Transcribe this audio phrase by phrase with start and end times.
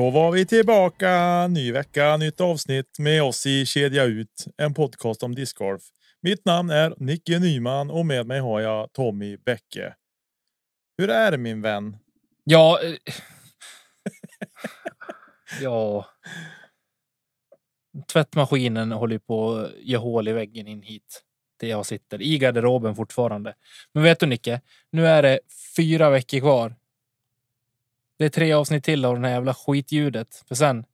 [0.00, 1.46] Då var vi tillbaka.
[1.46, 5.82] Ny vecka, nytt avsnitt med oss i Kedja Ut, en podcast om discgolf.
[6.22, 9.94] Mitt namn är Nicke Nyman och med mig har jag Tommy Bäcke.
[10.98, 11.96] Hur är det min vän?
[12.44, 12.80] Ja.
[12.82, 13.14] eh,
[15.62, 16.06] ja.
[18.12, 21.22] Tvättmaskinen håller på att göra hål i väggen in hit.
[21.60, 23.54] Där jag sitter i garderoben fortfarande.
[23.94, 24.60] Men vet du Nicke?
[24.92, 25.40] Nu är det
[25.76, 26.79] fyra veckor kvar.
[28.20, 30.44] Det är tre avsnitt till av det här jävla skitljudet.
[30.48, 30.84] För sen,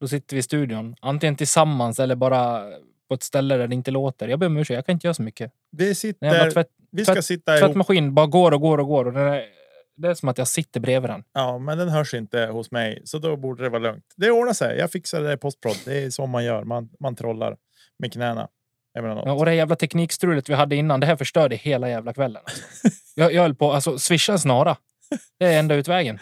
[0.00, 0.96] då sitter vi i studion.
[1.00, 2.62] Antingen tillsammans eller bara
[3.08, 4.28] på ett ställe där det inte låter.
[4.28, 5.52] Jag ber om ursäkt, jag kan inte göra så mycket.
[5.70, 6.50] Vi sitter.
[6.50, 7.66] tvätt, vi ska tvätt- sitta ihop.
[7.66, 9.04] tvättmaskinen bara går och går och går.
[9.06, 9.44] Och är,
[9.96, 11.24] det är som att jag sitter bredvid den.
[11.32, 14.04] Ja, men den hörs inte hos mig, så då borde det vara lugnt.
[14.16, 14.78] Det ordnar sig.
[14.78, 15.76] Jag fixar det i postprod.
[15.84, 16.64] Det är så man gör.
[16.64, 17.56] Man, man trollar
[17.98, 18.48] med knäna.
[18.92, 22.42] Ja, och det jävla teknikstrulet vi hade innan, det här förstörde hela jävla kvällen.
[22.44, 22.62] Alltså.
[23.14, 24.76] Jag, jag höll på, alltså swisha en snara.
[25.38, 26.18] Det är enda utvägen.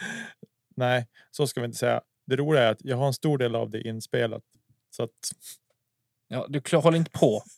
[0.77, 2.01] Nej, så ska vi inte säga.
[2.27, 4.43] Det roliga är att jag har en stor del av det inspelat.
[4.91, 5.11] Så att
[6.29, 7.43] Ja, du klar- håller inte på.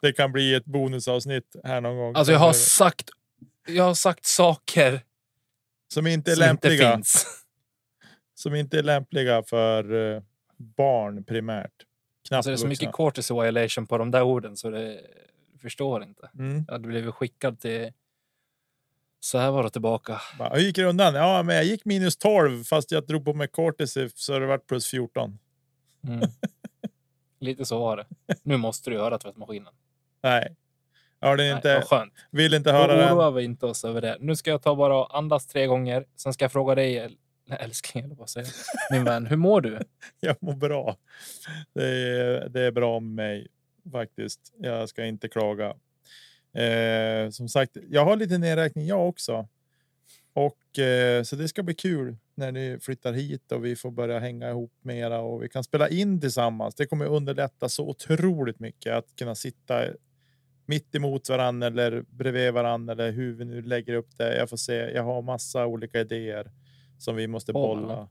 [0.00, 2.14] det kan bli ett bonusavsnitt här någon gång.
[2.16, 3.10] Alltså jag har sagt,
[3.66, 5.00] jag har sagt saker
[5.94, 6.94] som inte är som inte lämpliga.
[6.96, 7.26] finns.
[8.34, 10.22] som inte är lämpliga för eh,
[10.56, 11.72] barn primärt.
[12.28, 15.00] Knappt Alltså det är så mycket cortisol violation på de där orden så det
[15.60, 16.30] förstår inte.
[16.38, 16.64] Mm.
[16.66, 17.92] Jag hade blivit skickad till
[19.24, 20.20] så här var det tillbaka.
[20.38, 21.14] Bara, Hur gick det undan?
[21.14, 24.66] Ja, men jag gick minus 12 fast jag drog på mig cortisif så det vart
[24.66, 25.38] plus 14.
[26.08, 26.20] Mm.
[27.40, 28.06] Lite så var det.
[28.42, 29.72] Nu måste du höra tvättmaskinen.
[30.22, 30.56] Nej,
[31.20, 31.74] jag det Nej, inte.
[31.74, 32.12] vad skönt.
[32.30, 33.12] Vill inte höra Då den.
[33.12, 34.16] oroar vi inte oss över det.
[34.20, 36.04] Nu ska jag ta bara och andas tre gånger.
[36.16, 38.48] Sen ska jag fråga dig, äl- nej, älskling, eller vad säger?
[38.92, 39.78] Min vän, hur mår du?
[40.20, 40.96] Jag mår bra.
[41.74, 43.48] Det är, det är bra med mig
[43.92, 44.40] faktiskt.
[44.58, 45.74] Jag ska inte klaga.
[46.52, 49.48] Eh, som sagt, jag har lite nedräkning jag också.
[50.34, 54.18] Och eh, så det ska bli kul när ni flyttar hit och vi får börja
[54.18, 56.74] hänga ihop mera och vi kan spela in tillsammans.
[56.74, 59.84] Det kommer underlätta så otroligt mycket att kunna sitta
[60.66, 64.36] mitt emot varandra eller bredvid varandra eller hur vi nu lägger upp det.
[64.36, 64.74] Jag får se.
[64.74, 66.50] Jag har massa olika idéer
[66.98, 68.08] som vi måste bolla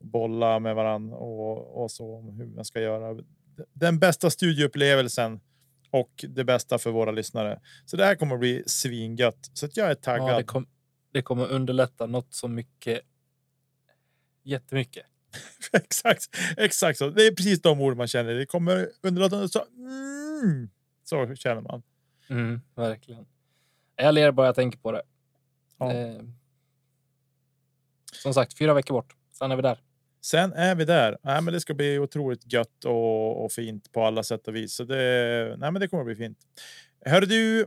[0.00, 3.22] bolla med varandra och, och så om hur man ska göra.
[3.72, 5.40] Den bästa studieupplevelsen
[5.90, 7.60] och det bästa för våra lyssnare.
[7.84, 9.50] Så det här kommer att bli svingött.
[9.52, 10.28] Så att jag är taggad.
[10.28, 10.66] Ja, det, kom,
[11.12, 13.00] det kommer underlätta något så mycket.
[14.42, 15.06] Jättemycket.
[15.72, 16.24] exakt,
[16.56, 17.10] exakt så.
[17.10, 18.34] Det är precis de ord man känner.
[18.34, 19.48] Det kommer underlätta.
[19.48, 20.70] Så, mm,
[21.04, 21.82] så känner man.
[22.28, 23.26] Mm, verkligen.
[23.96, 25.02] Jag ler bara jag tänker på det.
[25.78, 25.92] Ja.
[25.92, 26.22] Eh,
[28.22, 29.16] som sagt, fyra veckor bort.
[29.32, 29.78] Sen är vi där.
[30.20, 31.18] Sen är vi där.
[31.22, 34.74] Nej, men det ska bli otroligt gött och, och fint på alla sätt och vis.
[34.74, 36.38] Så det, nej, men det kommer att bli fint.
[37.04, 37.60] Hör du.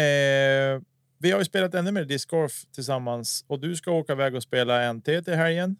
[0.00, 0.82] Eh,
[1.18, 4.92] vi har ju spelat ännu mer discgolf tillsammans och du ska åka iväg och spela
[4.92, 5.76] NT till helgen.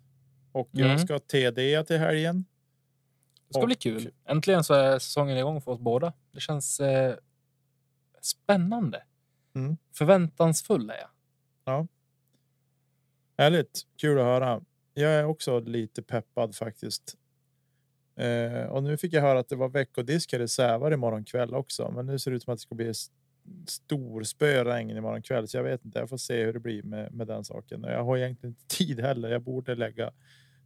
[0.52, 0.98] Och jag Mm.
[0.98, 2.44] ska TD till helgen.
[3.48, 4.10] Det ska Och- bli kul.
[4.28, 6.12] Äntligen så är säsongen igång för oss båda.
[6.32, 7.14] Det känns eh,
[8.22, 9.02] spännande.
[9.54, 9.76] Mm.
[9.94, 10.96] Förväntansfull är
[11.64, 11.88] jag.
[13.38, 14.60] Härligt, kul att höra.
[14.94, 17.16] Jag är också lite peppad faktiskt.
[18.16, 21.90] Eh, och nu fick jag höra att det var veckodiskar i Sävar imorgon kväll också,
[21.90, 22.92] men nu ser det ut som att det ska bli
[23.66, 25.98] stor spöregn imorgon kväll, så jag vet inte.
[25.98, 27.82] Jag får se hur det blir med, med den saken.
[27.82, 29.28] Jag har egentligen inte tid heller.
[29.30, 30.10] Jag borde lägga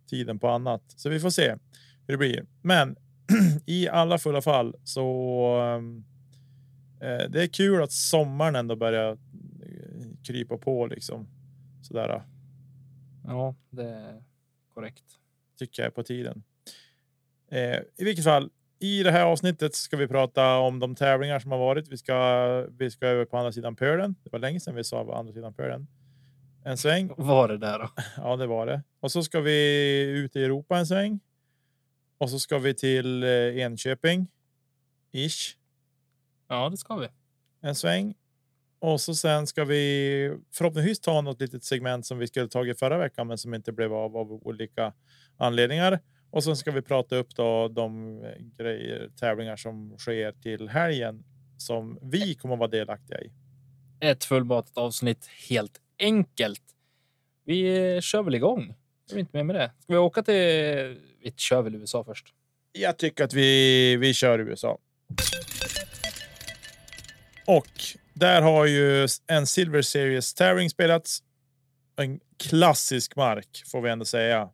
[0.06, 1.50] tiden på annat, så vi får se
[2.06, 2.46] hur det blir.
[2.62, 2.96] Men
[3.66, 5.44] i alla fulla fall så.
[5.60, 6.04] Ehm,
[7.00, 9.16] eh, det är kul att sommaren ändå börjar eh,
[10.22, 11.28] krypa på liksom
[11.82, 12.22] sådär
[13.26, 14.22] Ja, det är
[14.74, 15.04] korrekt.
[15.58, 16.42] tycker jag är på tiden.
[17.50, 21.50] Eh, I vilket fall, i det här avsnittet ska vi prata om de tävlingar som
[21.50, 21.88] har varit.
[21.88, 24.14] Vi ska, vi ska över på andra sidan pölen.
[24.22, 25.86] Det var länge sedan vi sa på andra sidan pölen.
[26.64, 27.10] En sväng.
[27.16, 27.90] Var det där då?
[28.16, 28.82] Ja, det var det.
[29.00, 31.20] Och så ska vi ut i Europa en sväng.
[32.18, 34.26] Och så ska vi till eh, Enköping.
[35.12, 35.56] Ish.
[36.48, 37.08] Ja, det ska vi.
[37.60, 38.14] En sväng.
[38.86, 42.98] Och så sen ska vi förhoppningsvis ta något litet segment som vi skulle tagit förra
[42.98, 44.92] veckan, men som inte blev av av olika
[45.36, 46.00] anledningar.
[46.30, 51.24] Och sen ska vi prata upp då de eh, grejer, tävlingar som sker till helgen
[51.56, 53.32] som vi kommer att vara delaktiga i.
[54.00, 56.62] Ett fullmatat avsnitt helt enkelt.
[57.44, 58.74] Vi kör väl igång.
[59.08, 59.72] Jag är inte med med det.
[59.80, 60.34] Ska vi åka till...
[61.22, 62.34] Vi kör väl USA först?
[62.72, 64.78] Jag tycker att vi, vi kör USA.
[67.46, 71.22] Och där har ju en Silver Series tävling spelats.
[71.96, 74.50] En klassisk mark får vi ändå säga.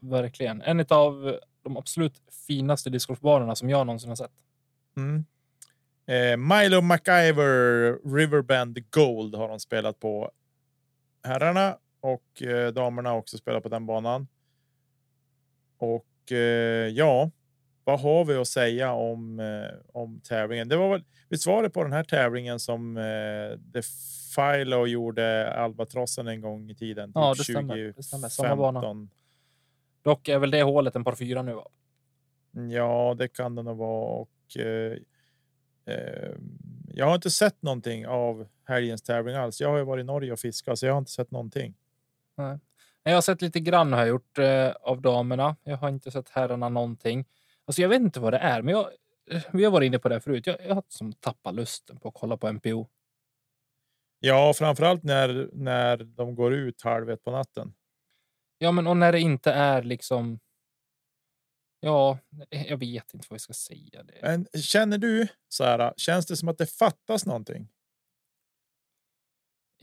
[0.00, 0.62] Verkligen.
[0.62, 4.32] En av de absolut finaste discgolfbanorna som jag någonsin har sett.
[4.96, 5.24] Mm.
[6.06, 10.30] Eh, Milo McIver Riverbend Gold har de spelat på
[11.22, 14.28] herrarna och eh, damerna har också spelat på den banan.
[15.78, 17.30] Och eh, ja,
[17.86, 20.68] vad har vi att säga om eh, om tävlingen?
[20.68, 26.28] Det var väl visst var det på den här tävlingen som eh, Defilo gjorde Albatrossen
[26.28, 27.12] en gång i tiden?
[27.14, 27.76] Ja, typ det stämmer.
[27.96, 28.28] Det stämmer.
[28.28, 28.82] Samma 2015.
[28.82, 29.08] bana.
[30.02, 31.54] Dock är väl det hålet en par fyra nu.
[31.54, 31.66] Va?
[32.70, 34.20] Ja, det kan det nog vara.
[34.20, 34.98] Och, eh,
[35.86, 36.32] eh,
[36.94, 39.60] jag har inte sett någonting av helgens tävling alls.
[39.60, 41.74] Jag har ju varit i Norge och fiskat, så jag har inte sett någonting.
[42.36, 42.58] Nej.
[43.02, 45.56] Jag har sett lite grann har jag gjort eh, av damerna.
[45.64, 47.24] Jag har inte sett herrarna någonting.
[47.66, 48.90] Alltså, jag vet inte vad det är, men jag,
[49.30, 50.46] eh, vi har varit inne på det förut.
[50.46, 52.88] Jag, jag har som tappat lusten på att kolla på MPO.
[54.20, 57.74] Ja, framförallt när när de går ut halv ett på natten.
[58.58, 60.40] Ja, men och när det inte är liksom.
[61.80, 62.18] Ja,
[62.50, 64.02] jag vet inte vad vi ska säga.
[64.02, 64.18] Det.
[64.22, 65.94] Men känner du så här?
[65.96, 67.68] Känns det som att det fattas någonting?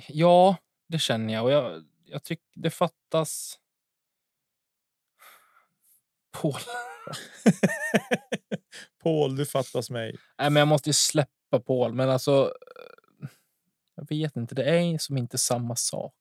[0.07, 0.57] Ja,
[0.87, 3.59] det känner jag och jag, jag tycker det fattas.
[6.31, 6.53] Paul.
[9.03, 10.15] Paul, du fattas mig.
[10.37, 12.53] Nej, men jag måste ju släppa Paul, men alltså.
[13.21, 13.27] eh,
[13.95, 16.13] Jag vet inte, det är som inte samma sak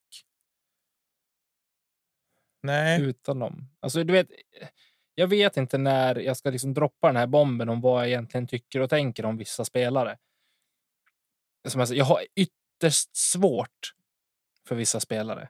[2.62, 3.68] Nej, utan dem.
[3.80, 4.26] Alltså, du vet,
[5.14, 8.46] jag vet inte när jag ska liksom droppa den här bomben om vad jag egentligen
[8.46, 10.18] tycker och tänker om vissa spelare.
[11.68, 13.94] Som jag, säger, jag har ytterst svårt
[14.68, 15.48] för vissa spelare.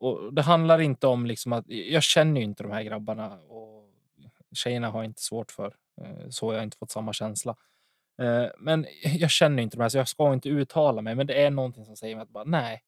[0.00, 3.75] Och det handlar inte om liksom att jag känner ju inte de här grabbarna och
[4.54, 5.76] tjejerna har jag inte svårt för.
[6.02, 7.56] Eh, Så jag har inte fått samma känsla.
[8.22, 11.14] Eh, Men jag känner inte de här så jag ska inte uttala mig.
[11.14, 12.82] Men det är någonting som säger mig att bara nej.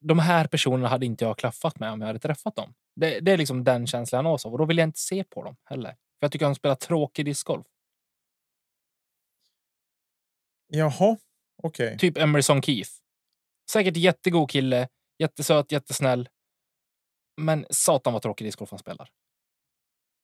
[0.00, 2.74] De här personerna hade inte jag klaffat med om jag hade träffat dem.
[2.96, 5.24] Det, det är liksom den känslan jag nås av och då vill jag inte se
[5.24, 5.90] på dem heller.
[5.90, 7.66] För jag tycker de spelar tråkig discgolf.
[10.66, 11.16] jaha,
[11.62, 11.98] okej.
[11.98, 12.90] Typ Emerson Keith.
[13.70, 14.88] Säkert jättegod kille,
[15.18, 16.28] jättesöt, jättesnäll.
[17.40, 19.08] Men satan vad tråkig discgolf han spelar.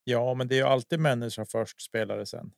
[0.04, 2.52] Ja, men det är ju alltid människa först, spelare sen.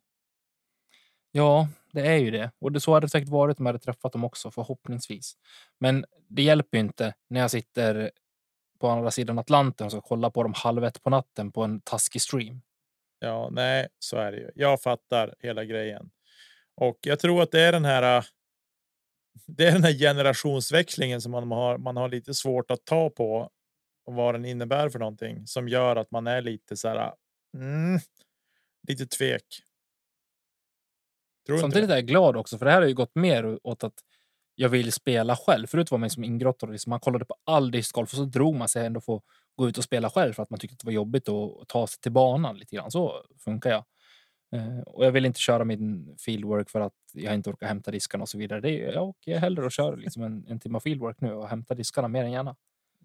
[1.33, 2.51] Ja, det är ju det.
[2.59, 5.37] Och det så hade det säkert varit om jag hade träffat dem också, förhoppningsvis.
[5.81, 8.11] Men det hjälper ju inte när jag sitter
[8.81, 11.81] på andra sidan Atlanten och ska kolla på dem halv ett på natten på en
[11.81, 12.63] taskig stream.
[13.19, 14.51] Ja, nej, så är det ju.
[14.55, 16.11] Jag fattar hela grejen.
[16.77, 18.19] Och jag tror att det är den här.
[18.19, 18.25] äh,
[19.47, 21.79] Det är den här generationsväxlingen som man har.
[21.79, 23.51] Man har lite svårt att ta på
[24.07, 27.13] och vad den innebär för någonting som gör att man är lite så här.
[27.55, 28.01] Mm,
[28.89, 29.45] lite tvek.
[31.47, 33.95] Tror Samtidigt är jag glad också, för det här har ju gått mer åt att
[34.55, 35.67] jag vill spela själv.
[35.67, 38.55] Förut var man som ingrottad och liksom man kollade på all discgolf och så drog
[38.55, 39.23] man sig ändå få
[39.57, 41.87] gå ut och spela själv för att man tyckte att det var jobbigt att ta
[41.87, 42.91] sig till banan lite grann.
[42.91, 43.85] Så funkar jag.
[44.55, 48.23] Eh, Och jag vill inte köra min fieldwork för att jag inte orkar hämta diskarna
[48.23, 48.61] och så vidare.
[48.61, 51.75] Det är, jag åker hellre och kör liksom en, en timme fieldwork nu och hämtar
[51.75, 52.57] diskarna mer än gärna.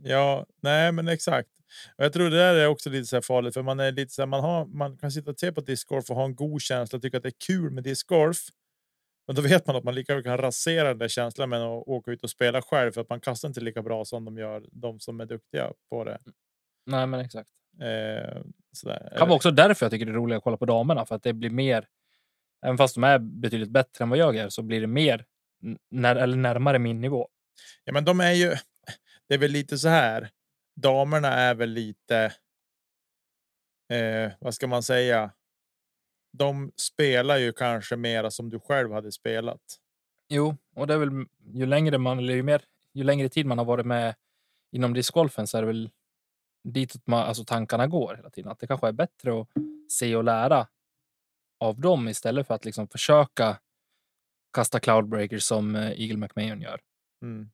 [0.04, 1.50] Ja, nej, men exakt.
[1.98, 4.22] Och jag tror det där är också lite så farligt för man är lite så
[4.22, 4.66] här, man har.
[4.66, 7.24] Man kan sitta och se på discgolf och ha en god känsla och tycka att
[7.24, 8.38] det är kul med discgolf.
[9.28, 11.88] Men då vet man att man lika väl kan rasera den där känslan med att
[11.88, 14.66] åka ut och spela själv för att man kastar inte lika bra som de gör.
[14.72, 16.20] De som är duktiga på det.
[16.86, 17.50] Nej, men exakt.
[17.82, 19.10] Eh, sådär.
[19.12, 21.16] Det kan vara också därför jag tycker det är roligt att kolla på damerna, för
[21.16, 21.88] att det blir mer.
[22.66, 25.26] Även fast de är betydligt bättre än vad jag är så blir det mer
[25.92, 27.28] när, eller närmare min nivå.
[27.84, 28.56] Ja, men de är ju.
[29.28, 30.30] Det är väl lite så här.
[30.76, 32.34] Damerna är väl lite.
[33.94, 35.32] Eh, vad ska man säga?
[36.38, 39.62] De spelar ju kanske mera som du själv hade spelat.
[40.30, 42.62] Jo, och det är väl ju längre man eller ju mer
[42.94, 44.16] ju längre tid man har varit med
[44.72, 45.90] inom discgolfen så är det väl
[46.64, 48.52] ditåt man, alltså tankarna går hela tiden.
[48.52, 49.48] Att det kanske är bättre att
[49.90, 50.68] se och lära
[51.60, 53.60] av dem istället för att liksom försöka
[54.54, 56.80] kasta cloudbreakers som eh, Eagle McMahon gör.
[57.22, 57.50] Mm.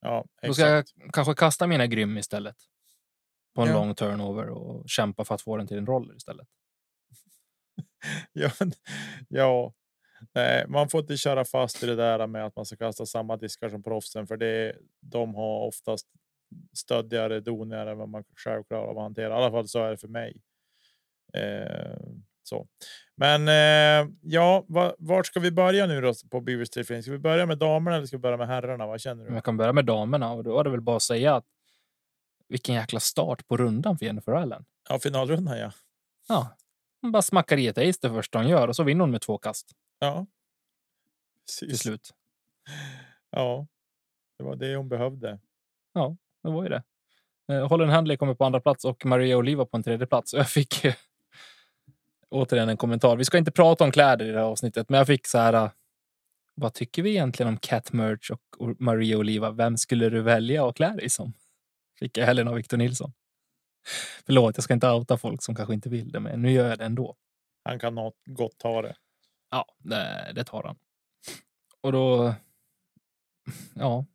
[0.00, 1.12] Ja, Då ska jag exakt.
[1.12, 2.56] kanske kasta mina grym istället.
[3.54, 3.74] På en Ja.
[3.74, 6.48] lång turnover och kämpa för att få den till en roller istället.
[8.32, 8.50] Ja,
[9.28, 9.72] ja.
[10.34, 13.36] Nej, man får inte köra fast i det där med att man ska kasta samma
[13.36, 14.76] diskar som proffsen, för det.
[15.00, 16.06] De har oftast
[16.74, 19.28] stöddigare doningar än vad man själv klarar av att hantera.
[19.34, 20.42] I alla fall så är det för mig.
[21.34, 21.98] Eh,
[22.50, 22.66] så,
[23.16, 27.04] men eh, ja, va, vart ska vi börja nu då på Beaver Street Films?
[27.04, 28.86] Ska vi börja med damerna eller ska vi börja med herrarna?
[28.86, 29.34] Vad känner du?
[29.34, 31.44] jag kan börja med damerna och då är det väl bara att säga att
[32.48, 34.64] vilken jäkla start på rundan för Jennifer Allen.
[34.88, 35.58] Ja, finalrundan.
[35.58, 35.72] Ja,
[36.28, 36.56] Ja,
[37.00, 39.20] hon bara smackar i ett ace det första hon gör och så vinner hon med
[39.20, 40.26] två kast ja.
[41.58, 41.82] till Precis.
[41.82, 42.10] slut.
[43.30, 43.66] Ja,
[44.38, 45.40] det var det hon behövde.
[46.42, 46.82] Det var ju det.
[47.52, 50.34] Eh, Holland Handley kommer på andra plats och Maria Oliva på en tredje plats.
[50.34, 50.84] Jag fick
[52.30, 53.16] återigen en kommentar.
[53.16, 55.52] Vi ska inte prata om kläder i det här avsnittet, men jag fick så här.
[55.52, 55.70] eh,
[56.54, 59.50] vad tycker vi egentligen om Cat Merch och Maria Oliva?
[59.50, 61.32] Vem skulle du välja att klä dig som?
[61.98, 63.12] Fick jag Helena och Victor Nilsson.
[64.26, 66.78] Förlåt, jag ska inte outa folk som kanske inte vill det, men nu gör jag
[66.78, 67.16] det ändå.
[67.64, 67.94] Han kan
[68.24, 68.96] gott ta det.
[69.50, 70.76] Ja, det, det tar han.
[71.80, 72.34] Och då.
[73.74, 74.06] Ja.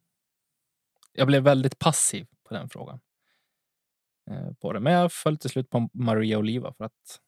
[1.13, 2.99] Jag blev väldigt passiv på den frågan.
[4.31, 4.79] Eh, på det.
[4.79, 7.21] Men jag föll till slut på Maria Oliva för att.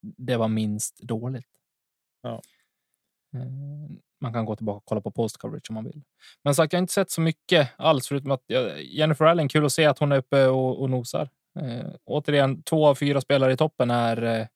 [0.00, 1.46] Det var minst dåligt.
[2.22, 2.42] Ja.
[3.34, 3.46] Eh,
[4.20, 6.02] man kan gå tillbaka och kolla på post coverage om man vill.
[6.42, 8.44] Men sagt, jag har inte sett så mycket alls förutom att
[8.78, 11.28] Jennifer Allen, kul att se att hon är uppe och, och nosar.
[11.60, 14.48] Eh, återigen, två av fyra spelare i toppen är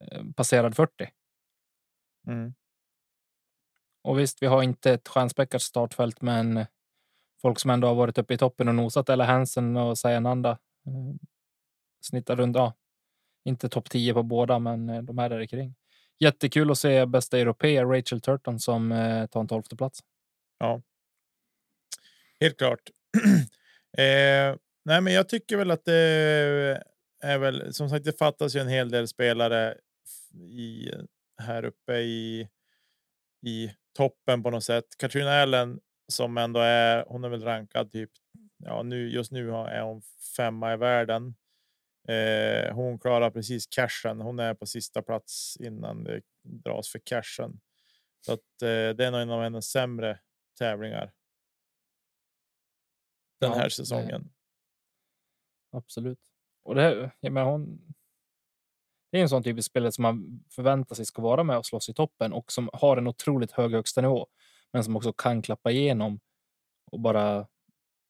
[0.00, 1.10] eh, passerad 40.
[2.26, 2.54] Mm.
[4.02, 6.66] Och visst, vi har inte ett stjärnspäckat startfält, men
[7.42, 10.50] folk som ändå har varit uppe i toppen och nosat, eller Hansen och Sayananda,
[10.86, 11.14] eh,
[12.00, 12.72] snittar runt, ja,
[13.44, 15.74] inte topp 10 på båda, men eh, de är där kring.
[16.18, 20.00] Jättekul att se bästa europé Rachel Turton som eh, tar en tolfte plats.
[20.58, 20.82] Ja.
[22.40, 22.90] Helt klart.
[23.98, 26.80] eh, nej, men jag tycker väl att det
[27.22, 28.04] är väl som sagt.
[28.04, 29.76] Det fattas ju en hel del spelare
[30.34, 30.90] i
[31.42, 32.48] här uppe i.
[33.46, 34.84] I toppen på något sätt.
[34.98, 37.04] Katrina Allen som ändå är.
[37.08, 38.10] Hon är väl rankad typ.
[38.64, 40.02] Ja, nu just nu är hon
[40.36, 41.34] femma i världen.
[42.10, 44.20] Eh, hon klarar precis cashen.
[44.20, 47.60] Hon är på sista plats innan det dras för cashen.
[48.20, 50.20] Så att eh, det är nog en av hennes sämre
[50.58, 51.12] tävlingar.
[53.40, 54.22] Den ja, här säsongen.
[54.22, 56.20] Det, absolut.
[56.62, 57.94] Och det, jag menar, hon.
[59.12, 61.88] Det är en sån typisk spelare som man förväntar sig ska vara med och slåss
[61.88, 64.26] i toppen och som har en otroligt hög högsta nivå,
[64.72, 66.20] men som också kan klappa igenom
[66.90, 67.48] och bara.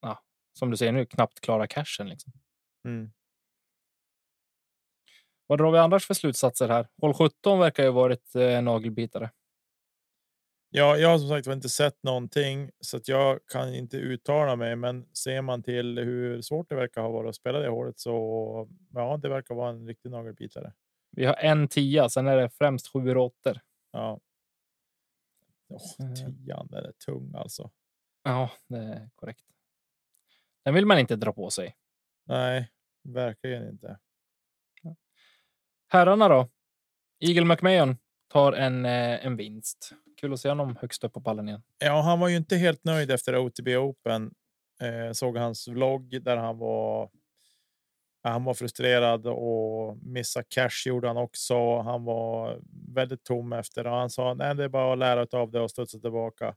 [0.00, 0.24] Ja,
[0.58, 2.08] som du säger nu, knappt klara cashen.
[2.08, 2.32] Liksom.
[2.84, 3.12] Mm.
[5.50, 6.88] Vad drar vi annars för slutsatser här?
[7.00, 9.30] Håll 17 verkar ju varit eh, nagelbitare.
[10.70, 14.76] Ja, jag har som sagt inte sett någonting så att jag kan inte uttala mig.
[14.76, 18.68] Men ser man till hur svårt det verkar ha varit att spela det hålet så
[18.94, 20.72] ja, det verkar vara en riktig nagelbitare.
[21.10, 23.60] Vi har en tia, sen är det främst sju åttor.
[23.92, 24.20] Ja.
[25.68, 27.70] Oh, tian, den är tung alltså.
[28.22, 29.44] Ja, det är korrekt.
[30.64, 31.76] Den vill man inte dra på sig.
[32.26, 32.70] Nej,
[33.02, 33.98] verkligen inte.
[35.92, 36.48] Herrarna då?
[37.20, 37.96] Eagle McMahon
[38.32, 39.92] tar en, eh, en vinst.
[40.20, 41.62] Kul att se honom högst upp på pallen igen.
[41.78, 44.34] Ja, han var ju inte helt nöjd efter OTB Open.
[44.82, 47.10] Eh, såg hans vlogg där han var.
[48.22, 51.78] Han var frustrerad och missa cash gjorde han också.
[51.80, 52.60] Han var
[52.94, 55.70] väldigt tom efter och han sa nej, det är bara att lära av det och
[55.70, 56.54] studsa tillbaka.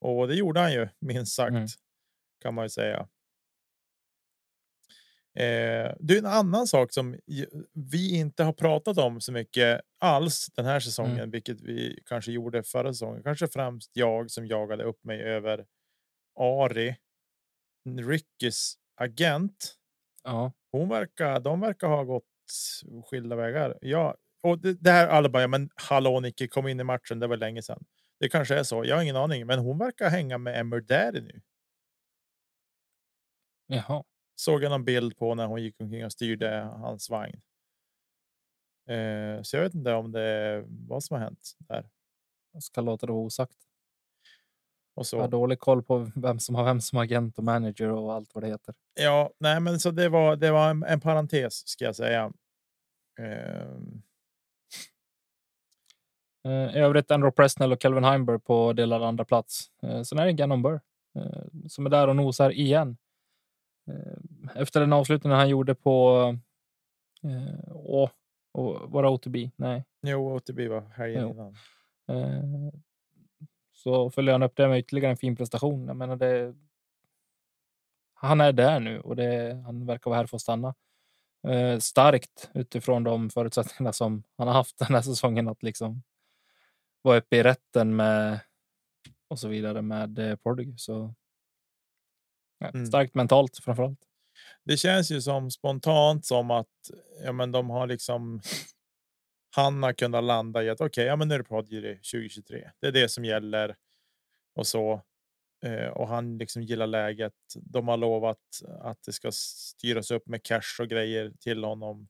[0.00, 1.66] Och det gjorde han ju minst sagt mm.
[2.42, 3.08] kan man ju säga.
[5.36, 7.16] Eh, det är en annan sak som
[7.72, 11.30] vi inte har pratat om så mycket alls den här säsongen, mm.
[11.30, 13.22] vilket vi kanske gjorde förra säsongen.
[13.22, 15.66] Kanske främst jag som jagade upp mig över
[16.40, 16.96] Ari,
[17.98, 19.74] Rickys agent.
[20.24, 20.52] Ja.
[20.72, 21.40] Hon verkar.
[21.40, 22.24] De verkar ha gått
[23.10, 23.78] skilda vägar.
[23.80, 25.42] Ja, och det, det här alla bara.
[25.42, 27.18] Ja, men hallå, Nicky kom in i matchen.
[27.18, 27.84] Det var länge sedan.
[28.20, 28.84] Det kanske är så.
[28.84, 31.40] Jag har ingen aning, men hon verkar hänga med Emmer Daddy nu.
[33.66, 37.40] Jaha såg jag någon bild på när hon gick omkring och styrde hans vagn.
[38.88, 41.88] Eh, så jag vet inte om det är vad som har hänt där.
[42.52, 43.56] Jag ska låta det vara osagt.
[44.94, 45.16] Och så.
[45.16, 48.34] Jag har dålig koll på vem som har vem som agent och manager och allt
[48.34, 48.74] vad det heter.
[48.94, 50.36] Ja, nej, men så det var.
[50.36, 52.32] Det var en, en parentes ska jag säga.
[53.20, 53.66] Eh.
[56.74, 59.70] I övrigt Andrew Presnell och Kelvin Heimberg på delad andra plats.
[59.82, 60.80] Eh, sen är det Gannon Burr
[61.18, 62.96] eh, som är där och nosar igen.
[63.86, 66.18] Eh, efter den avslutningen han gjorde på
[67.22, 68.10] eh, åh,
[68.88, 69.36] var det OTB?
[69.56, 69.84] Nej.
[70.02, 71.56] Jo, OTB var helgen innan.
[72.08, 72.72] Eh,
[73.72, 75.86] så följer han upp det med ytterligare en fin prestation.
[75.86, 76.54] Jag menar det.
[78.14, 80.74] Han är där nu och det, han verkar vara här för att stanna.
[81.48, 86.02] Eh, starkt utifrån de förutsättningarna som han har haft den här säsongen att liksom
[87.02, 88.40] vara uppe i rätten med
[89.28, 90.74] och så vidare med eh, Prodigy.
[90.76, 91.14] Så
[92.60, 92.86] Mm.
[92.86, 94.00] Starkt mentalt framförallt.
[94.64, 96.90] Det känns ju som spontant som att
[97.24, 98.40] ja, men de har liksom.
[99.56, 102.70] Han har kunnat landa i att okej, okay, ja, men nu är det Prodigy 2023.
[102.80, 103.76] Det är det som gäller
[104.54, 105.02] och så.
[105.64, 107.32] Eh, och han liksom gillar läget.
[107.54, 108.38] De har lovat
[108.80, 112.08] att det ska styras upp med cash och grejer till honom.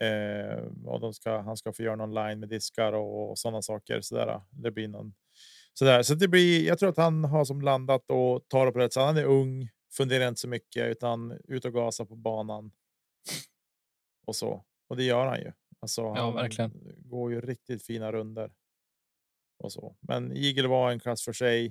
[0.00, 3.62] Eh, och de ska, han ska få göra någon line med diskar och, och sådana
[3.62, 4.00] saker.
[4.00, 5.14] Så där, det blir någon
[5.74, 6.02] Sådär.
[6.02, 8.92] Så det blir, jag tror att han har som landat och tar det på rätt
[8.92, 9.02] sätt.
[9.02, 12.72] Han är ung, funderar inte så mycket utan ut och gasa på banan.
[14.26, 14.64] Och så.
[14.88, 15.52] Och det gör han ju.
[15.80, 16.72] Alltså, ja, han verkligen.
[16.96, 18.52] går ju riktigt fina runder.
[19.58, 19.96] och så.
[20.00, 21.66] Men Eagle var en klass för sig.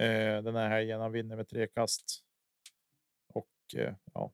[0.00, 1.00] Eh, den här helgen.
[1.00, 2.24] Han vinner med tre kast.
[3.34, 4.32] Och eh, ja,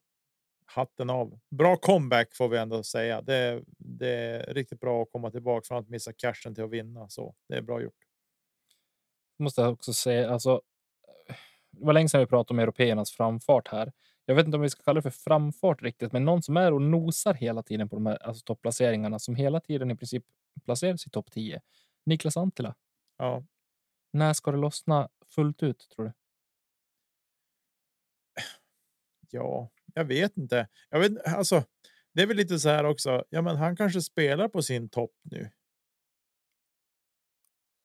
[0.65, 1.41] hatten av.
[1.51, 3.23] Bra comeback får vi ändå säga.
[3.23, 7.09] Det, det är riktigt bra att komma tillbaka från att missa cashen till att vinna.
[7.09, 8.10] Så det är bra gjort.
[9.41, 10.61] Måste jag också säga, alltså.
[11.71, 13.93] Det var länge sedan vi pratade om européernas framfart här.
[14.25, 16.73] Jag vet inte om vi ska kalla det för framfart riktigt, men någon som är
[16.73, 20.25] och nosar hela tiden på de här alltså topplaceringarna som hela tiden i princip
[20.65, 21.61] placeras i topp 10.
[22.07, 22.75] Niklas Antila.
[23.19, 23.45] Ja,
[24.13, 26.13] När ska det lossna fullt ut tror du?
[29.31, 30.69] ja, jag vet inte.
[30.91, 31.65] Jag vet alltså.
[32.13, 33.25] Det är väl lite så här också.
[33.31, 35.51] Ja, men han kanske spelar på sin topp nu.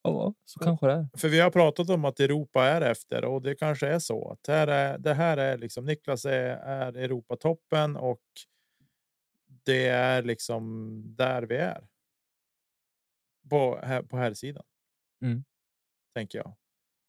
[0.08, 1.08] Ja, så kanske det är.
[1.18, 4.48] För vi har pratat om att Europa är efter och det kanske är så att
[4.48, 8.22] här är, det här är liksom Niklas är, är Europatoppen och
[9.48, 11.88] det är liksom där vi är.
[13.50, 14.64] På här på här sidan.
[15.22, 15.44] Mm.
[16.14, 16.56] Tänker jag.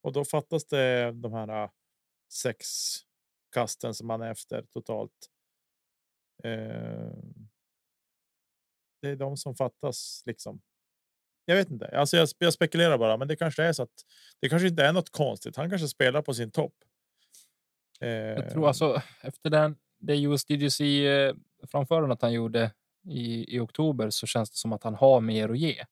[0.02, 1.70] Och då fattas det de här äh,
[2.32, 2.66] sex
[3.52, 5.30] kasten som man är efter totalt.
[6.44, 7.12] Eh,
[9.02, 10.62] det är de som fattas liksom.
[11.48, 11.98] Jag vet inte.
[11.98, 14.04] Alltså jag, jag spekulerar bara, men det kanske är så att
[14.40, 15.56] det kanske inte är något konstigt.
[15.56, 16.74] Han kanske spelar på sin topp.
[18.00, 21.34] Eh, Jag tror alltså efter den, det USDGC eh,
[21.70, 22.72] framförandet han gjorde
[23.08, 25.84] i, i oktober så känns det som att han har mer att ge.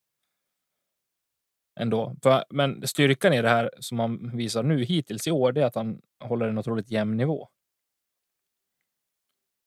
[1.80, 2.16] Ändå.
[2.22, 5.66] För, men styrkan i det här som han visar nu hittills i år, det är
[5.66, 7.48] att han håller en otroligt jämn nivå.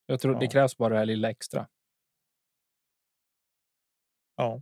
[0.06, 0.52] Jag tror det Ja.
[0.52, 1.68] krävs bara det här lilla extra.
[4.36, 4.62] Ja,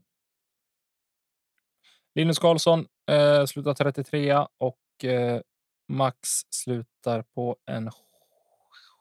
[2.15, 5.41] Linus Karlsson eh, slutar 33 och eh,
[5.87, 6.19] Max
[6.49, 7.89] slutar på en.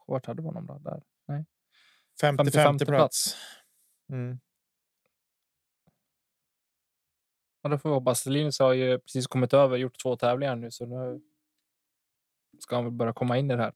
[0.07, 0.77] Vart hade vi honom då?
[0.77, 1.03] Där.
[2.21, 3.37] 50 50 50 plats.
[4.11, 4.39] Mm.
[7.61, 8.25] Ja, då får vi hoppas.
[8.25, 11.21] Linus har ju precis kommit över, gjort två tävlingar nu, så nu
[12.59, 13.73] ska han väl börja komma in i det här.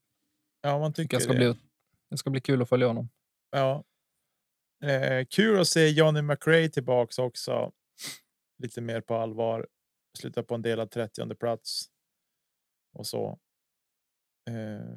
[0.61, 1.37] Ja, man Tycker jag ska det.
[1.37, 1.55] bli,
[2.09, 3.09] det ska bli kul att följa honom.
[3.51, 3.83] Ja.
[4.83, 7.71] Eh, kul att se Johnny McRae tillbaks också.
[8.59, 9.67] Lite mer på allvar.
[10.17, 11.85] Slutar på en delad 30 plats.
[12.93, 13.39] Och så.
[14.49, 14.95] Eh,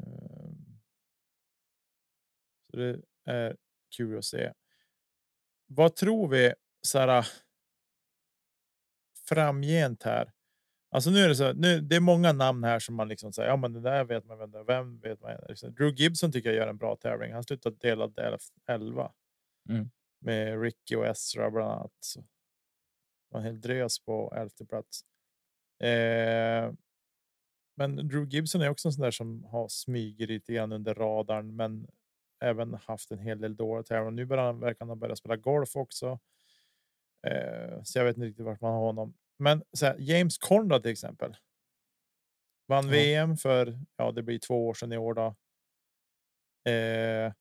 [2.70, 3.56] så det är
[3.96, 4.52] kul att se.
[5.66, 7.26] Vad tror vi så här,
[9.28, 10.32] framgent här?
[10.90, 11.52] Alltså nu är det så.
[11.52, 13.48] Nu, det är många namn här som man liksom säger.
[13.48, 14.38] Ja, men det där vet man.
[14.38, 15.36] Vem, vem vet man?
[15.48, 17.32] Liksom, Drew Gibson tycker jag gör en bra tävling.
[17.32, 18.18] Han slutar delad
[18.66, 19.12] 11
[19.68, 19.90] Mm.
[20.18, 21.92] med Ricky och Ezra bland annat.
[22.00, 22.24] Så.
[23.34, 25.04] En hel drös på elfte plats.
[25.80, 26.72] Eh,
[27.76, 31.56] men Drew Gibson är också en sån där som har smugit lite grann under radarn,
[31.56, 31.86] men
[32.40, 34.10] även haft en hel del dåliga tävlingar.
[34.10, 36.18] Nu börjar han verkar han ha börjat spela golf också.
[37.26, 39.14] Eh, så jag vet inte riktigt vart man har honom.
[39.38, 41.36] Men här, James Conrad till exempel.
[42.68, 42.90] Vann Ja.
[42.90, 45.34] VM för ja, det blir två år sedan i år då.
[46.70, 47.32] Eh,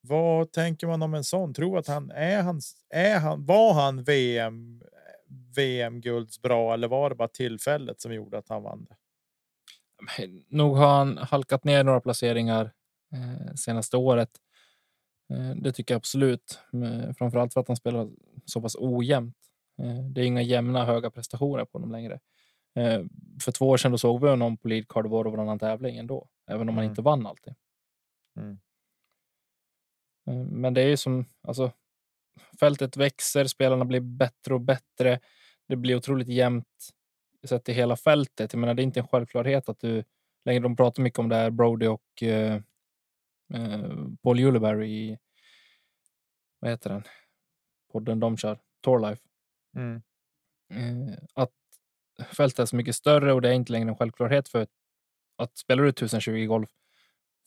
[0.00, 1.54] vad tänker man om en sån?
[1.54, 2.76] Tror att han är hans?
[2.88, 3.46] Är han?
[3.46, 4.82] Var han VM?
[5.56, 8.96] VM gulds bra eller var det bara tillfället som gjorde att han vann det?
[10.48, 12.72] Nog har han halkat ner några placeringar
[13.12, 14.30] eh, senaste året.
[15.32, 16.58] Eh, det tycker jag absolut.
[16.72, 18.10] Men Framförallt för att han spelar
[18.44, 19.36] så pass ojämnt.
[19.82, 22.20] Eh, det är inga jämna höga prestationer på honom längre.
[22.76, 23.02] Eh,
[23.44, 25.96] för två år sedan då såg vi honom på lead card var och varannan tävling
[25.96, 26.90] ändå, även om han Mm.
[26.92, 27.54] inte vann alltid.
[28.36, 28.58] Mm.
[30.26, 31.72] Eh, Men det är ju som alltså.
[32.60, 35.20] Fältet växer, spelarna blir bättre och bättre.
[35.68, 36.66] Det blir otroligt jämnt
[37.44, 38.52] sett i hela fältet.
[38.52, 40.04] Jag menar, det är inte en självklarhet att du
[40.44, 40.62] längre.
[40.62, 42.54] De pratar mycket om det här Brody och eh,
[43.54, 45.18] eh, Paul Uleberry i
[46.60, 47.02] vad heter den?
[47.92, 49.22] Podden de kör, Torlife.
[49.76, 50.02] Mm.
[50.70, 51.52] Eh, att
[52.36, 54.66] fältet är så mycket större och det är inte längre en självklarhet för
[55.36, 56.70] att spelar du 1020 golf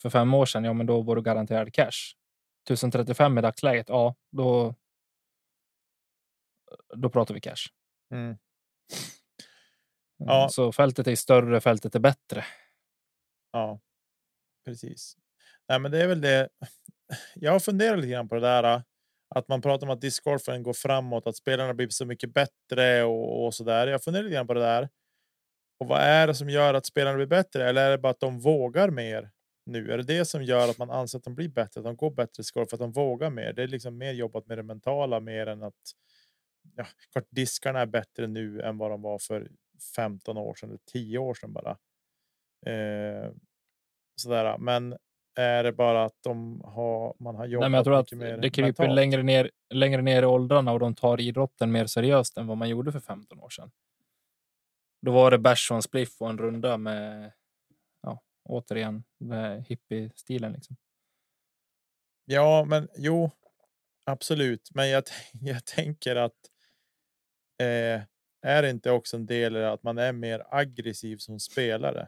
[0.02, 2.16] för fem år sedan, ja, men då var du garanterad cash.
[2.74, 4.76] 1035 i dagsläget, ja, då.
[6.96, 7.68] Då pratar vi cash.
[8.12, 8.30] Mm.
[8.32, 8.38] Eh,
[10.18, 10.50] Ja.
[10.52, 12.46] Så fältet är större, fältet är bättre.
[13.52, 13.80] Ja,
[14.66, 15.16] precis.
[15.70, 16.50] Nej, men det är väl det.
[17.36, 18.64] Jag funderar lite grann på det där.
[18.76, 18.82] äh,
[19.36, 23.46] Att man pratar om att discgolfen går framåt, att spelarna blir så mycket bättre och,
[23.46, 23.88] och så där.
[23.88, 24.90] Jag funderar lite grann på det där.
[25.80, 27.70] Och vad är det som gör att spelarna blir bättre?
[27.70, 29.32] Eller är det bara att de vågar mer
[29.68, 29.92] nu?
[29.92, 31.80] Är det det som gör att man anser att de blir bättre?
[31.80, 33.54] Att de går bättre i discgolf för att de vågar mer?
[33.54, 35.74] Det är liksom mer jobbat med det mentala mer än att.
[36.76, 39.52] Ja, klart diskarna är bättre nu än vad de var för
[39.96, 41.78] 15 år sedan eller 10 år sedan bara.
[42.66, 43.32] Eh,
[44.16, 44.58] sådär.
[44.58, 44.98] Men
[45.36, 48.50] är det bara att de har, man har jobbat Nej, men jag tror att det
[48.50, 48.96] kryper mentalt?
[48.96, 52.70] längre ner, längre ner i åldrarna och de tar idrotten mer seriöst än vad man
[52.70, 53.72] gjorde för 15 år sedan.
[55.02, 57.32] Då var det bärs och en spliff och en runda med,
[58.48, 60.76] återigen, med hippie-stilen liksom.
[62.26, 63.32] Ja, men jo,
[64.06, 64.70] absolut.
[64.74, 65.04] Men jag,
[65.42, 66.52] jag tänker att
[67.62, 68.02] eh,
[68.42, 72.08] är det inte också en del i att man är mer aggressiv som spelare?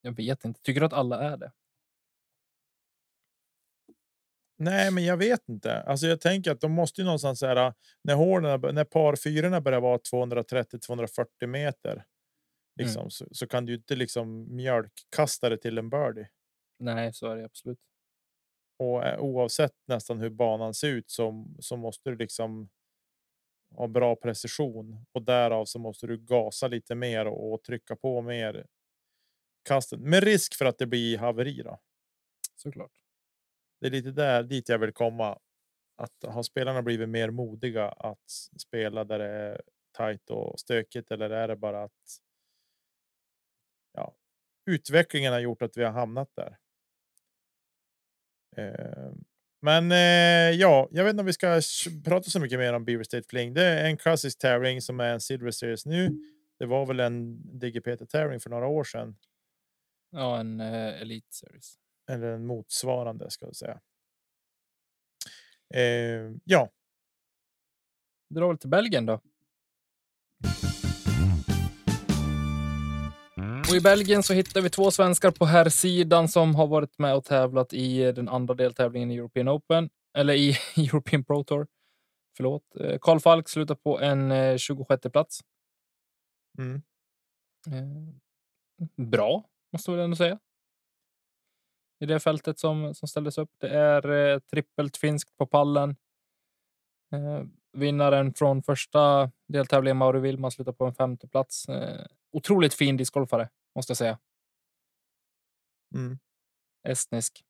[0.00, 0.60] Jag vet inte.
[0.62, 1.52] Tycker du att alla är det?
[4.58, 5.82] Nej, men jag vet inte.
[5.82, 9.80] Alltså, jag tänker att de måste ju någonstans säga när hålen, när par fyrorna börjar
[9.80, 12.04] vara 230 240 meter.
[12.76, 13.10] Liksom, mm.
[13.10, 16.28] så, så, kan du inte liksom mjölkkasta det till en birdie.
[16.78, 17.78] Nej, så är det absolut.
[18.78, 22.68] Och eh, oavsett nästan hur banan ser ut så, så måste du liksom
[23.70, 28.22] ha bra precision och därav så måste du gasa lite mer och, och trycka på
[28.22, 28.66] mer
[29.64, 31.62] kasten med risk för att det blir haveri.
[31.62, 31.78] Då.
[32.56, 32.92] Såklart.
[33.80, 35.38] Det är lite där dit jag vill komma.
[35.96, 41.30] Att har spelarna blivit mer modiga att spela där det är tajt och stökigt eller
[41.30, 42.20] är det bara att
[43.94, 44.16] ja,
[44.66, 46.58] utvecklingen har gjort att vi har hamnat där.
[48.56, 49.12] Eh,
[49.62, 51.60] men eh, ja, jag vet inte om vi ska
[52.04, 53.54] prata så mycket mer om Beaver State Fling.
[53.54, 56.10] Det är en klassisk tävling som är en Silver Series nu.
[56.58, 59.16] Det var väl en DGPT tävling för några år sedan.
[60.10, 61.78] Ja, en eh, Elite Series.
[62.10, 63.80] Eller en motsvarande ska jag säga.
[65.74, 66.72] Eh, ja.
[68.30, 69.20] Dra väl till Belgien då.
[73.70, 77.14] Och i Belgien så hittar vi två svenskar på här sidan som har varit med
[77.14, 81.66] och tävlat i den andra deltävlingen i European Open eller i European Pro Tour.
[82.36, 82.62] Förlåt.
[82.80, 85.40] Eh, Karl Falk slutar på en 26 eh, plats.
[86.58, 86.82] Mm.
[87.66, 88.14] Eh,
[88.96, 90.38] bra måste man ändå säga.
[92.00, 93.50] I det fältet som, som ställdes upp.
[93.58, 95.96] Det är trippelt finskt på pallen.
[97.72, 101.66] Vinnaren från första deltävlingen, Mauri Wilman, slutar på en femte plats.
[102.34, 104.18] Otroligt fin discgolfare, måste jag säga.
[105.94, 106.18] Mm.
[106.88, 107.44] Estnisk.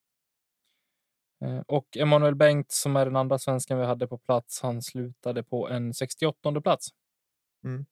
[1.45, 5.43] Eh, och Emanuel Bengt, som är den andra svensken vi hade på plats, han slutade
[5.43, 6.89] på en 68 plats.
[7.65, 7.87] Mm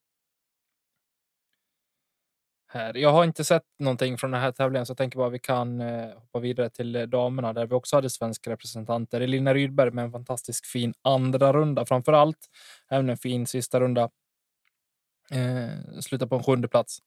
[2.74, 2.96] här.
[2.96, 5.80] Jag har inte sett någonting från den här tävlingen så jag tänker bara vi kan
[5.80, 9.20] eh, hoppa vidare till eh, damerna där vi också hade svenska representanter.
[9.20, 12.48] Elina Rydberg med en fantastiskt fin andra runda framför allt.
[12.90, 14.10] Även en fin sista runda.
[15.30, 16.98] Eh, slutar på en sjunde plats.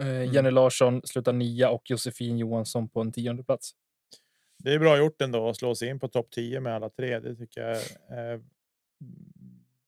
[0.00, 0.32] Eh, mm.
[0.32, 3.74] Jenny Larsson slutar nia och Josefin Johansson på en tionde plats.
[4.58, 7.20] Det är bra gjort ändå att slå sig in på topp 10 med alla tre.
[7.20, 8.42] Det tycker jag är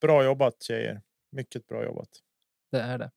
[0.00, 1.02] bra jobbat tjejer.
[1.30, 2.08] Mycket bra jobbat.
[2.70, 3.10] Det är det.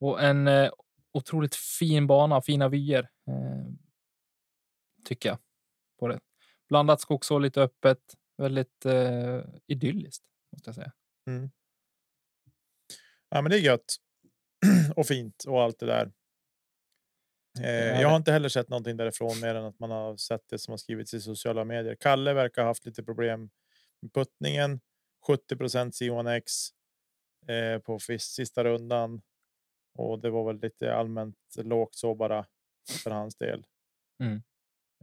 [0.00, 0.70] Och en eh,
[1.12, 3.10] otroligt fin bana, fina vyer.
[3.28, 3.66] Eh,
[5.04, 5.38] tycker jag.
[5.98, 6.20] På det.
[6.68, 7.98] Blandat skogsår, lite öppet.
[8.36, 10.92] Väldigt eh, idylliskt måste jag säga.
[11.26, 11.50] Mm.
[13.28, 13.96] Ja, men det är gött
[14.96, 16.12] och fint och allt det där.
[17.60, 20.58] Eh, jag har inte heller sett någonting därifrån mer än att man har sett det
[20.58, 21.94] som har skrivits i sociala medier.
[21.94, 23.50] Kalle verkar ha haft lite problem
[24.00, 24.80] med puttningen.
[25.26, 26.42] 70 C1X
[27.48, 29.22] eh, på sista rundan.
[29.94, 32.46] Och det var väl lite allmänt lågt så bara
[33.02, 33.66] för hans del.
[34.22, 34.42] Mm.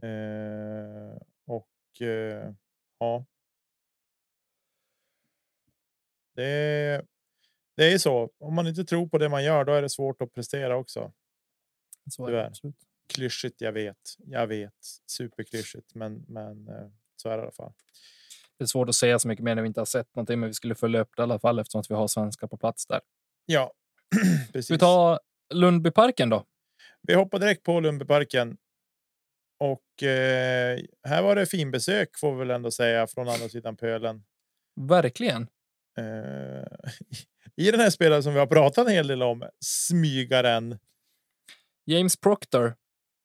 [0.02, 2.52] Eh, och eh,
[2.98, 3.24] ja.
[6.36, 7.06] Det,
[7.76, 8.30] det är så.
[8.38, 11.12] Om man inte tror på det man gör, då är det svårt att prestera också.
[12.10, 12.76] Så är det absolut.
[13.08, 14.16] Klyschigt, jag vet.
[14.18, 14.74] Jag vet.
[15.06, 17.72] Superklyschigt, men, men eh, så är det i alla fall.
[18.58, 20.48] Det är svårt att säga så mycket mer när vi inte har sett någonting, men
[20.48, 22.86] vi skulle följa upp det i alla fall eftersom att vi har svenskar på plats
[22.86, 23.00] där.
[23.46, 23.72] Ja,
[24.52, 24.70] Precis.
[24.70, 25.20] vi tar
[25.54, 26.44] Lundbyparken då?
[27.02, 28.56] Vi hoppar direkt på Lundbyparken.
[29.58, 33.76] Och eh, här var det fin besök får vi väl ändå säga från andra sidan
[33.76, 34.24] pölen.
[34.80, 35.42] Verkligen.
[35.98, 36.04] Eh,
[37.56, 40.78] I den här spelaren som vi har pratat en hel del om, smygaren.
[41.86, 42.74] James Proctor.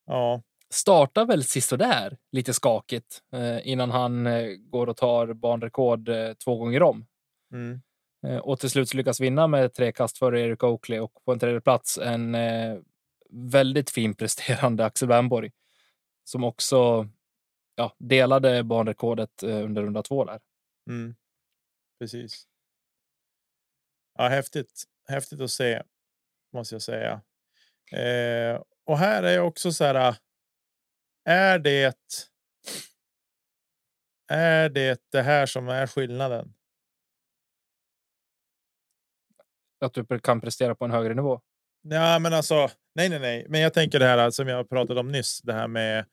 [0.05, 0.41] Ja.
[0.73, 6.57] Startar väl sisådär lite skakigt eh, innan han eh, går och tar banrekord eh, två
[6.57, 7.05] gånger om.
[7.53, 7.81] Mm.
[8.41, 11.61] Och till slut lyckas vinna med tre kast före Erik Oakley och på en tredje
[11.61, 12.37] plats en
[13.29, 15.51] väldigt fin presterande Axel Wernborg
[16.23, 17.07] som också
[17.75, 20.39] ja, delade banrekordet under runda två där.
[20.89, 21.15] Mm.
[21.99, 22.47] Precis.
[24.19, 24.83] Ja, häftigt.
[25.07, 25.83] Häftigt att se
[26.53, 27.21] måste jag säga.
[27.91, 30.15] Eh, och här är också så här.
[31.25, 31.97] Är det.
[34.27, 36.53] Är det det här som är skillnaden?
[39.81, 41.41] att du kan prestera på en högre nivå?
[41.81, 43.45] Ja, men alltså nej, nej, nej.
[43.49, 45.41] Men jag tänker det här som jag pratade om nyss.
[45.41, 46.05] Det här med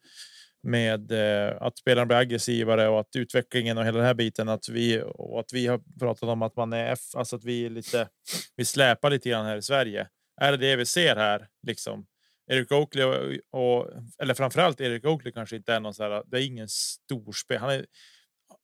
[0.66, 4.68] med eh, att spelarna blir aggressivare och att utvecklingen och hela den här biten att
[4.68, 7.70] vi och att vi har pratat om att man är F, alltså att vi är
[7.70, 8.08] lite.
[8.56, 10.08] Vi släpar lite grann här i Sverige.
[10.40, 12.06] Är det det vi ser här liksom?
[12.50, 16.22] Erik Oakley och, och eller framförallt Erik Oakley kanske inte är någon så här.
[16.26, 17.58] Det är ingen storspel.
[17.58, 17.86] Han är.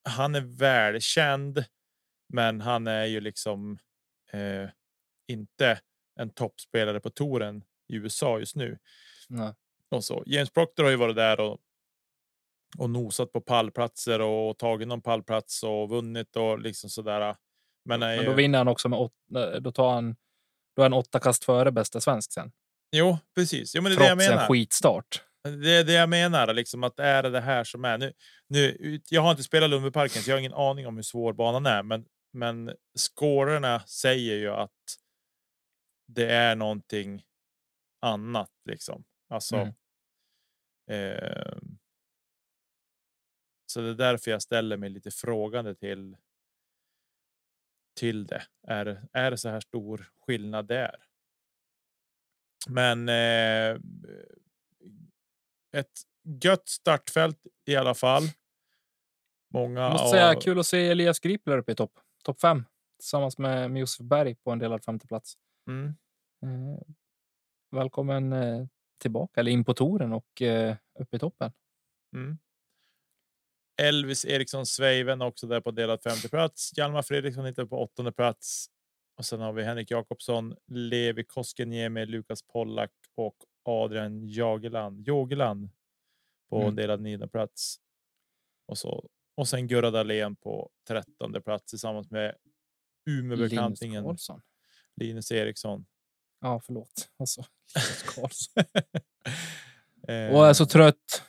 [0.08, 1.64] Han är välkänd,
[2.32, 3.78] men han är ju liksom
[4.32, 4.68] eh,
[5.28, 5.80] inte
[6.20, 8.78] en toppspelare på touren i USA just nu.
[9.28, 9.52] Nej.
[9.90, 11.60] Och så James Proctor har ju varit där och.
[12.78, 17.36] Och nosat på pallplatser och tagit någon pallplats och vunnit och liksom så där.
[17.84, 19.60] Men, Men då vinner han också med åtta.
[19.60, 20.16] Då tar han.
[20.76, 22.52] Då är han åtta kast före bästa svensk sen.
[22.96, 23.74] Jo, precis.
[23.74, 24.48] Jo, men det är det jag Trots en menar.
[24.48, 25.22] skitstart.
[25.62, 28.12] Det är det jag menar, liksom att är det det här som är nu.
[28.48, 31.66] Nu, jag har inte spelat Lundbyparken, så jag har ingen aning om hur svår banan
[31.66, 34.70] är, men men scorerna säger ju att.
[36.08, 37.22] Det är någonting.
[38.06, 39.56] Annat liksom, alltså.
[39.56, 39.74] Mm.
[40.90, 41.56] Eh,
[43.72, 46.16] så det är därför jag ställer mig lite frågande till.
[48.00, 51.04] Till det är är det så här stor skillnad där?
[52.68, 53.08] Men.
[53.08, 53.80] Eh,
[55.76, 55.92] ett
[56.44, 58.22] gött startfält i alla fall.
[59.54, 59.80] Många.
[59.80, 61.98] Jag måste av- säga kul att se Elias Gripler uppe i topp.
[62.24, 62.64] Topp fem
[62.98, 65.34] tillsammans med med Josef Berg på en delad femteplats.
[65.68, 65.86] Mm.
[66.42, 66.80] Eh,
[67.70, 68.66] välkommen eh,
[68.98, 71.52] tillbaka eller in på touren och eh, upp i toppen.
[72.14, 72.38] Mm.
[73.82, 76.70] Elvis Eriksson Sveiven också där på delad femte plats.
[76.76, 78.66] Hjalmar Fredriksson hittar på åttonde plats.
[79.16, 85.70] Och sen har vi Henrik Jakobsson, Levi Koskeniemi, Lukas Pollack och Adrian Jageland, Jogeland
[86.50, 86.74] på Mm.
[86.76, 87.76] delad nionde plats.
[88.66, 92.34] Och så och sen Gurra Dahlén på trettonde plats tillsammans med
[93.06, 94.42] Linus Umeåbekantingen Karlsson.
[94.96, 95.86] Linus Eriksson.
[96.40, 97.08] Ja, förlåt.
[97.18, 98.64] Alltså, Linus Karlsson.
[100.08, 101.22] Eh, och är så trött.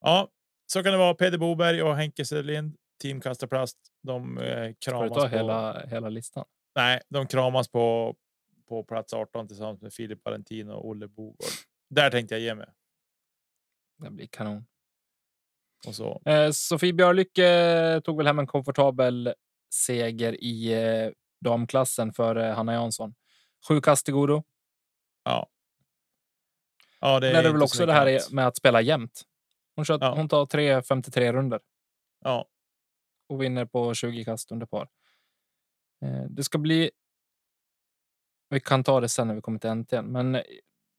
[0.00, 0.28] Ja,
[0.72, 1.14] så kan det vara.
[1.14, 3.78] Peder Boberg och Henke Sedlind, team Kastarplast.
[4.02, 5.36] De eh, Ska du kramas ta på.
[5.36, 6.44] hela, hela listan?
[6.74, 8.16] Nej, de kramas på
[8.68, 11.50] på plats 18 tillsammans med Filip Valentino och Olle Bogård.
[11.90, 12.66] Där tänkte jag ge mig
[13.98, 14.66] Det blir kanon.
[15.86, 16.22] och så.
[16.24, 19.34] Eh, Sofie Björlycke tog väl hem en komfortabel
[19.74, 23.14] seger i eh, damklassen för eh, Hanna Jansson.
[23.68, 24.42] Sju kast till godo.
[25.24, 25.48] Ja.
[27.00, 29.22] Ja, det är, är, det inte väl så också det här med att spela jämnt.
[29.76, 30.14] Hon, kör, Ja.
[30.14, 31.60] hon tar 3.53 runder
[32.24, 32.46] Ja,
[33.28, 34.88] och vinner på 20 kast under par.
[36.02, 36.90] Eh, det ska bli.
[38.48, 40.42] Vi kan ta det sen när vi kommer till NT'n, men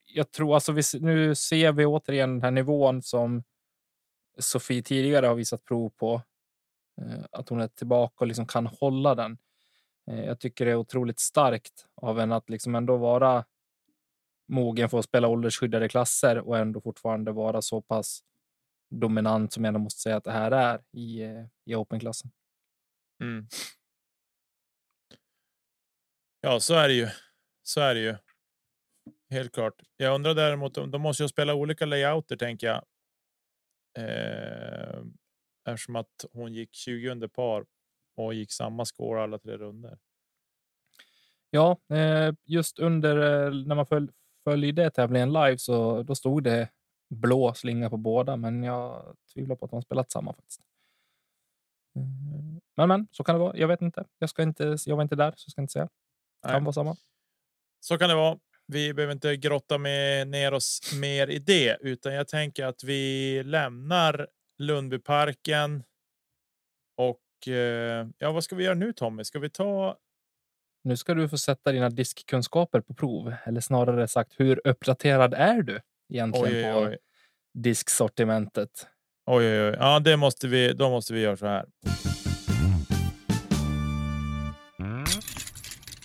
[0.07, 3.43] jag tror alltså vi, nu ser vi återigen den här nivån som
[4.39, 6.21] Sofie tidigare har visat prov på.
[7.01, 9.37] Eh, att hon är tillbaka och liksom kan hålla den.
[10.07, 13.45] Eh, jag tycker det är otroligt starkt av henne att liksom ändå vara
[14.47, 18.23] mogen för att spela åldersskyddade klasser och ändå fortfarande vara så pass
[18.99, 22.31] dominant som jag ändå måste säga att det här är i, eh, i open-klassen.
[23.21, 23.47] mm.
[26.41, 27.07] ja, så är det ju.
[27.63, 28.15] Så är det ju.
[29.29, 29.81] Helt klart.
[29.97, 32.85] Jag undrar däremot om de måste ju spela olika layouter tänker jag.
[33.97, 35.03] Eh,
[35.69, 37.65] eftersom att hon gick 20 under par
[38.15, 39.97] och gick samma score alla tre runder.
[41.49, 44.11] Ja, eh, just under eh, när man föl,
[44.43, 46.69] följde tävlingen live så då stod det
[47.09, 50.61] blå slinga på båda, men jag tvivlar på att de har spelat samma faktiskt.
[51.95, 53.57] Mm, Men, men så kan det vara.
[53.57, 54.05] Jag vet inte.
[54.19, 54.77] Jag ska inte.
[54.85, 55.89] Jag var inte där, så jag ska inte säga.
[56.43, 56.61] Kan Nej.
[56.61, 56.95] vara samma.
[57.79, 58.39] Så kan det vara.
[58.67, 63.43] Vi behöver inte grotta med ner oss mer i det, utan jag tänker att vi
[63.43, 65.83] lämnar Lundbyparken.
[66.97, 69.23] Och eh, ja, vad ska vi göra nu Tommy?
[69.23, 69.97] Ska vi ta?
[70.83, 75.61] Nu ska du få sätta dina diskkunskaper på prov, eller snarare sagt, hur uppdaterad är
[75.61, 75.81] du
[76.13, 76.97] egentligen Oj, oj, på oj,
[77.53, 78.87] disksortimentet?
[79.25, 79.75] oj, oj, oj.
[79.79, 80.73] Ja, det måste vi.
[80.73, 81.65] Då måste vi göra så här.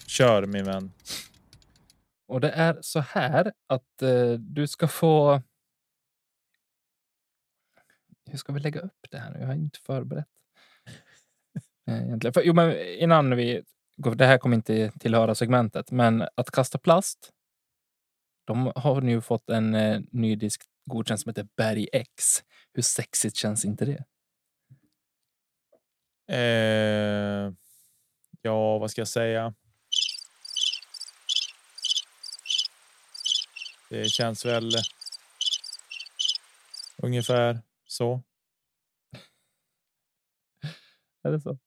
[0.06, 0.92] Kör min vän.
[2.28, 5.42] Och det är så här att eh, du ska få.
[8.30, 9.38] Hur ska vi lägga upp det här?
[9.38, 10.26] Jag har inte förberett.
[11.88, 12.34] Eh, Egentligen.
[12.34, 13.62] För, jo, men innan vi
[13.96, 17.32] går, det här kommer inte tillhöra segmentet, men att kasta plast.
[18.48, 22.24] De har nu fått en eh, ny disk godkänd som heter Berg X.
[22.72, 24.04] Hur sexigt känns inte det?
[26.34, 27.52] Eh,
[28.42, 29.54] ja, vad ska jag säga?
[33.90, 34.70] Det känns väl.
[36.96, 38.22] Ungefär så.
[41.22, 41.58] Är det så?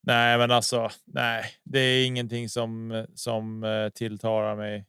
[0.00, 4.86] Nej, men alltså, nej, det är ingenting som som eh, tilltalar mig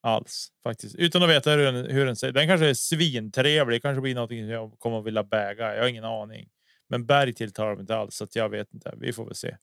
[0.00, 0.94] alls faktiskt.
[0.94, 3.82] Utan att veta hur den, hur den ser Den kanske är svintrevlig.
[3.82, 5.74] kanske blir någonting jag kommer att vilja bäga.
[5.74, 6.48] Jag har ingen aning.
[6.88, 8.94] Men berg tilltalar mig inte alls så att jag vet inte.
[8.96, 9.56] Vi får väl se.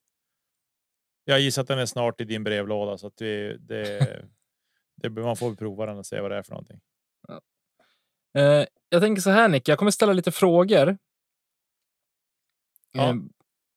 [1.26, 4.23] Jag gissar att den är snart i din brevlåda så att vi, det,
[4.95, 6.80] det, man får prova den och se vad det är för någonting.
[8.38, 10.97] Eh, jag tänker så här Nick, jag kommer ställa lite frågor.
[12.91, 13.15] Ja.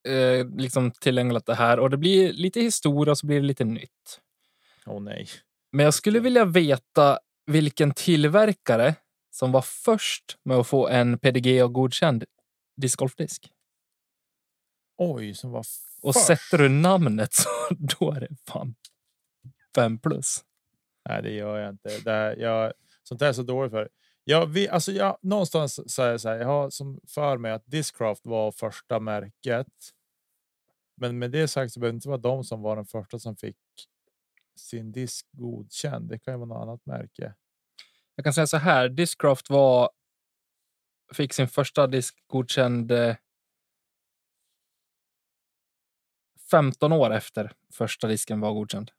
[0.08, 3.46] Eh, eh, liksom tillägnat det här och det blir lite historia och så blir det
[3.46, 4.20] lite nytt.
[4.86, 5.28] Åh nej.
[5.72, 8.94] Men jag skulle vilja veta vilken tillverkare
[9.30, 12.24] som var först med att få en PDGA godkänd
[12.76, 13.52] discgolfdisk.
[14.98, 15.64] Oj, som var
[16.02, 16.26] Och först.
[16.26, 18.74] sätter du namnet så då är det fan
[19.74, 20.44] fem plus.
[21.08, 21.98] Nej, det gör jag inte.
[22.04, 23.88] Det här, jag, sånt där är så dåligt för.
[24.24, 27.52] Jag, vi, alltså jag, någonstans så är det så här, jag har som för mig
[27.52, 29.66] att Discraft var första märket.
[30.96, 33.36] Men med det sagt så behöver det inte vara de som var den första som
[33.36, 33.56] fick
[34.60, 36.08] sin disk godkänd.
[36.08, 37.34] Det kan ju vara något annat märke.
[38.14, 39.90] Jag kan säga så här, Discraft var
[41.12, 43.16] fick sin första disk godkänd eh,
[46.50, 48.90] 15 år efter första disken var godkänd.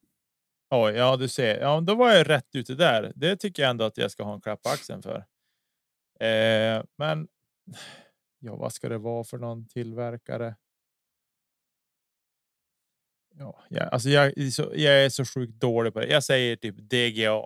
[0.70, 1.60] Oj, ja, du ser.
[1.60, 3.14] Ja, då var jag rätt ute där.
[3.16, 5.18] Det tycker jag ändå att jag ska ha en klapp på axeln för.
[6.20, 7.28] Eh, men
[8.40, 10.56] ja, vad ska det vara för någon tillverkare?
[13.38, 16.08] Ja, ja alltså jag, är så, jag är så sjukt dålig på det.
[16.08, 17.46] Jag säger typ DGA.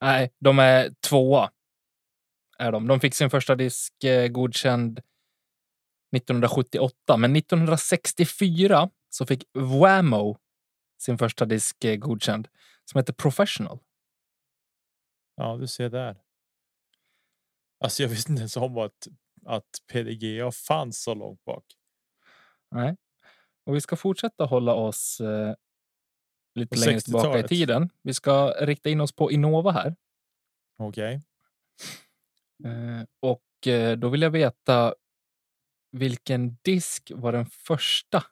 [0.00, 1.50] Nej, de är tvåa.
[2.58, 2.86] Är de.
[2.86, 4.98] de fick sin första disk eh, godkänd
[6.16, 10.38] 1978, men 1964 så fick Whammo
[10.98, 12.48] sin första disk eh, godkänd
[12.84, 13.78] som heter Professional.
[15.36, 16.22] Ja, du ser där.
[17.80, 19.08] Alltså, jag visste inte ens om att
[19.46, 21.64] att PDGA fanns så långt bak.
[22.70, 22.96] Nej,
[23.64, 25.54] och vi ska fortsätta hålla oss eh,
[26.54, 27.48] lite längre tillbaka i 60-talet.
[27.48, 27.90] tiden.
[28.02, 29.96] Vi ska rikta in oss på Innova här.
[30.78, 31.20] Okej.
[32.64, 34.94] Eh, och eh, då vill jag veta
[35.92, 38.24] vilken disk var den första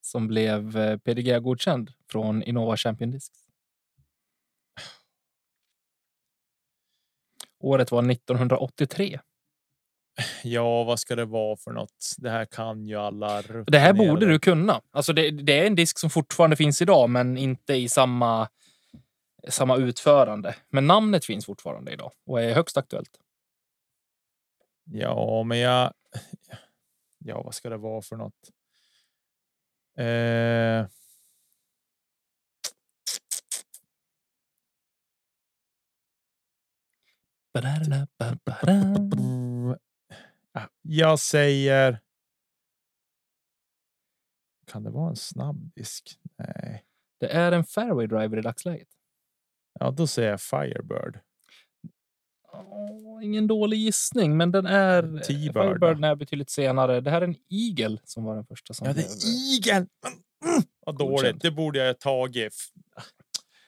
[0.00, 3.46] som blev eh, PDGA godkänd från Innova Champion Discs?
[7.58, 9.20] Året var 1983.
[10.44, 12.14] Ja, vad ska det vara för något?
[12.18, 13.42] Det här kan ju alla.
[13.66, 14.80] Det här borde du kunna.
[14.90, 18.48] Alltså det, det är en disk som fortfarande finns idag, men inte i samma,
[19.48, 20.54] samma utförande.
[20.70, 23.20] Men namnet finns fortfarande idag och är högst aktuellt.
[24.84, 25.92] Ja, men jag.
[27.18, 28.50] Ja, vad ska det vara för något?
[29.98, 30.86] Eh,
[40.82, 42.00] jag säger.
[44.66, 46.18] Kan det vara en snabb disk?
[46.38, 46.84] Nej,
[47.20, 48.88] Det är en fairway driver i dagsläget.
[49.80, 51.20] ja, då säger jag Firebird.
[52.52, 55.22] Åh, ingen dålig gissning, men den är...
[55.26, 57.00] Firebird är betydligt senare.
[57.00, 59.06] Det här är en Eagle som var den första som Ja, det är
[59.54, 59.86] Eagle.
[60.46, 61.40] Mm, vad dåligt.
[61.42, 62.54] Det borde jag tagit.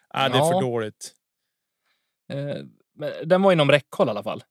[0.08, 0.50] Ah, det är Ja.
[0.52, 1.14] för dåligt.
[2.28, 2.56] Eh,
[2.94, 4.44] men den var inom räckhåll i alla fall.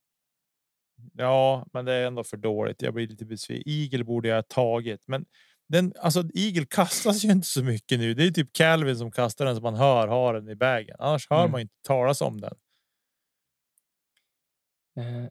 [1.22, 2.82] Ja, men det är ändå för dåligt.
[2.82, 3.64] Jag blir lite besviken.
[3.74, 5.26] Eagle borde jag ha tagit, men
[5.70, 8.14] den alltså Eagle kastas ju inte så mycket nu.
[8.14, 10.96] Det är typ Calvin som kastar den så man hör har den i vägen.
[11.00, 11.52] Annars hör Mm.
[11.52, 12.54] man inte talas om den.
[14.98, 15.28] Eh,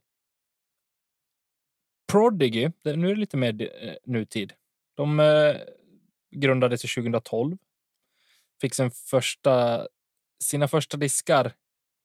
[2.13, 4.53] Prodigy, nu är det lite mer eh, nutid.
[4.97, 5.57] De eh,
[6.37, 7.57] grundades i 2012.
[8.61, 9.87] Fick sin första,
[10.45, 11.53] sina första diskar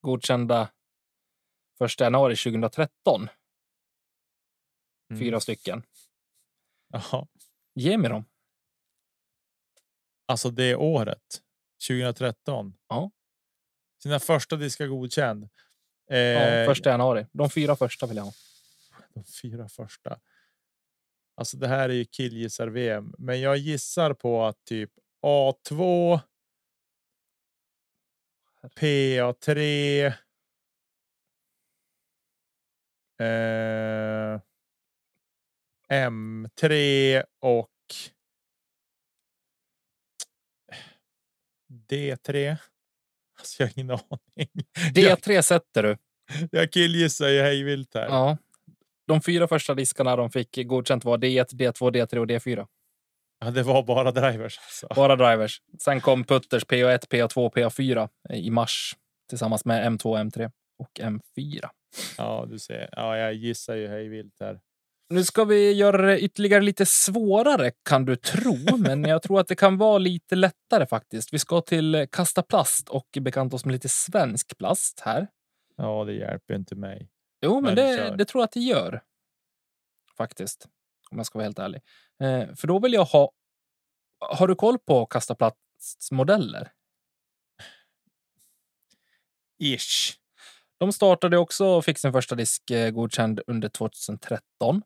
[0.02, 0.70] godkända
[1.84, 3.30] 1 januari 2013.
[5.10, 5.20] Mm.
[5.20, 5.84] Fyra stycken.
[6.88, 7.28] Jaha,
[7.76, 8.26] Ge mig dem.
[10.26, 11.42] alltså det året
[11.88, 12.78] 2013.
[12.88, 13.12] Ja.
[14.04, 15.50] Sina första diskar godkänd.
[16.12, 17.28] Eh, Ja, första januari.
[17.32, 18.34] De fyra första vill jag ha.
[19.14, 20.20] de fyra första.
[21.36, 24.92] Alltså det här är ju killgissar-VM, men jag gissar på att typ
[25.26, 26.20] A2.
[28.76, 29.60] PA3.
[33.20, 33.26] Eh,
[35.94, 37.70] M3 och.
[41.90, 42.58] D3.
[43.40, 44.50] Alltså jag har ingen aning.
[44.94, 45.98] D3 sätter du.
[46.52, 48.06] Jag killgissar ju hejvilt här.
[48.08, 48.38] Ja.
[49.08, 52.68] De fyra första diskarna de fick godkänt var D1, D2, D3 och D4.
[53.40, 54.88] Ja, det var bara drivers alltså.
[54.96, 55.62] Bara drivers.
[55.80, 58.96] Sen kom Putters PA1, PA2, PA4 i mars
[59.30, 61.70] tillsammans med M2, M3 och M4.
[62.18, 62.90] Ja, du ser.
[62.92, 64.60] Ja, jag gissar ju hej vilt här.
[65.10, 69.48] Nu ska vi göra det ytterligare lite svårare kan du tro, men jag tror att
[69.48, 71.34] det kan vara lite lättare faktiskt.
[71.34, 75.28] Vi ska till Kasta Plast och bekanta oss med lite svensk plast här.
[75.76, 77.10] Ja, det hjälper inte mig.
[77.42, 79.04] Jo, men, det, det tror jag att det gör.
[80.18, 80.68] Faktiskt.
[81.12, 81.82] Om jag ska vara helt ärlig.
[82.20, 83.32] Eh, för då vill jag ha...
[84.20, 86.72] Har du koll på Kasta Plasts modeller?
[89.60, 90.18] Ish.
[90.78, 94.82] De startade också och fick sin första disk eh, godkänd under 2013.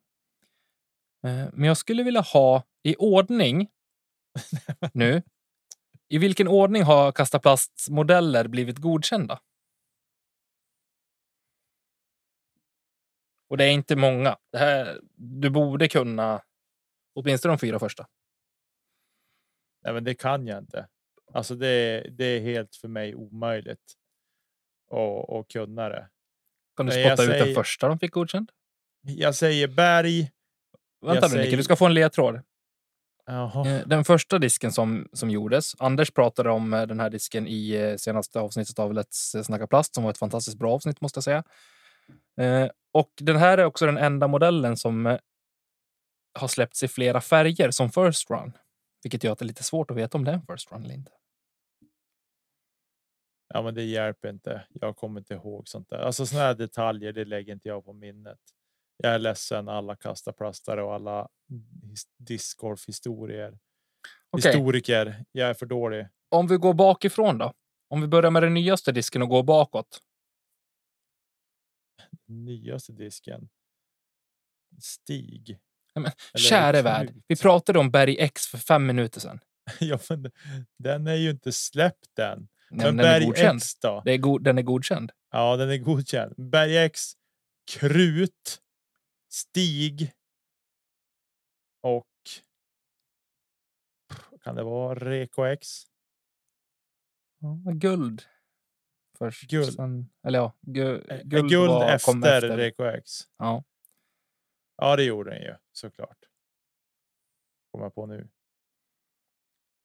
[1.28, 3.70] Eh, Men jag skulle vilja ha i ordning
[4.94, 5.22] nu.
[6.08, 9.40] I vilken ordning har Kasta Plasts modeller blivit godkända?
[13.50, 14.38] Och det är inte många.
[14.52, 16.42] Det här, du borde kunna
[17.16, 18.08] åtminstone de fyra första.
[19.84, 20.88] Nej, men det kan jag inte.
[21.34, 23.94] Alltså det, det är helt för mig omöjligt
[24.92, 26.10] att, kunna det.
[26.78, 28.52] Kan du spotta ut den säger- första de fick godkänd?
[29.02, 30.32] Jag säger berg.
[31.02, 32.42] Vänta nu säger- du ska få en ledtråd.
[33.26, 33.68] Jaha.
[33.70, 37.72] Eh, Den första disken som, som gjordes, Anders pratade om eh, den här disken i
[37.72, 41.24] eh, senaste avsnittet av Let's Snacka Plast som var ett fantastiskt bra avsnitt måste jag
[41.24, 41.44] säga.
[42.94, 45.18] Och den här är också den enda modellen som
[46.40, 48.52] har släppts i flera färger som First Run.
[49.04, 50.84] Vilket gör att det är lite svårt att veta om det är en First Run
[50.84, 51.12] eller inte.
[53.54, 54.68] Ja, men det hjälper inte.
[54.70, 55.98] Jag kommer inte ihåg sånt där.
[55.98, 58.40] Alltså såna här detaljer, det lägger inte jag på minnet.
[59.04, 61.28] Jag är ledsen alla kastarplastare och alla
[61.84, 63.60] his- discgolfhistorier.
[64.30, 65.26] Okej, Historiker.
[65.32, 66.08] Jag är för dålig.
[66.30, 67.54] om vi går bakifrån då?
[67.90, 70.02] Om vi börjar med den nyaste disken och går bakåt.
[72.28, 73.50] Nyaste disken.
[74.82, 75.60] Stig.
[75.96, 79.40] Nej, men, Käre värld, vi pratade om Berg X för fem minuter sedan.
[79.80, 80.32] Ja, men
[80.78, 82.40] den är ju inte släppt än.
[82.72, 83.56] Nej, Men men Berg.
[83.56, 84.02] X då?
[84.06, 85.12] Det är den är godkänd.
[85.32, 86.34] Ja, den är godkänd.
[86.52, 87.02] Berg X,
[87.72, 88.62] Krut,
[89.30, 90.14] Stig
[91.82, 92.08] och
[94.42, 95.68] kan det vara Reko X?
[97.40, 98.24] Ja, guld.
[99.18, 99.50] Först.
[99.50, 99.74] Guld.
[99.74, 102.58] Sen, eller ja, gu, guld, Guld, var, efter, efter.
[102.58, 103.12] Reko X.
[103.38, 103.64] Ja.
[104.76, 106.18] Ja, det gjorde den ju såklart.
[107.72, 108.30] Kommer på nu.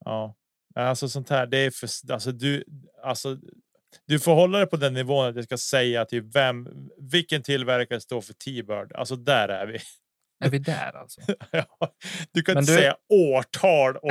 [0.05, 0.37] Ja,
[0.75, 1.47] alltså sånt här.
[1.47, 2.65] Det är för alltså du,
[3.03, 3.39] alltså.
[4.07, 6.69] Du får hålla det på den nivån att jag ska säga till vem,
[6.99, 8.93] vilken tillverkare står för T-Bird.
[8.93, 9.79] Alltså där är vi.
[10.45, 11.21] Är vi där alltså?
[11.51, 11.67] Ja,
[12.33, 14.11] du kan Men inte du- säga årtal och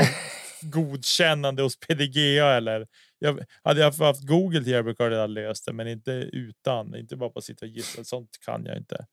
[0.62, 2.88] godkännande hos PDGA eller.
[3.20, 6.96] Jag, hade jag haft Google till Järbruk hade jag löst det, men inte utan.
[6.96, 8.04] Inte bara på att sitta och gissa.
[8.04, 9.06] Sånt kan jag inte.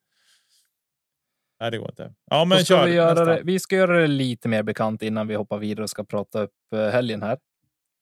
[1.59, 2.13] Nej, det går inte.
[2.25, 2.85] Ja, men kör.
[2.85, 5.89] vi, göra det, vi ska göra det lite mer bekant innan vi hoppar vidare och
[5.89, 7.37] ska prata upp eh, helgen här.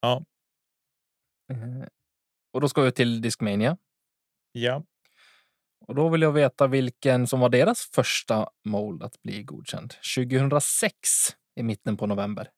[0.01, 0.23] Ja.
[2.51, 3.77] Och då ska vi till Discmania.
[4.51, 4.83] Ja,
[5.87, 9.93] Och då vill jag veta vilken som var deras första mold att bli godkänd.
[10.15, 10.93] 2006
[11.55, 12.51] i mitten på november.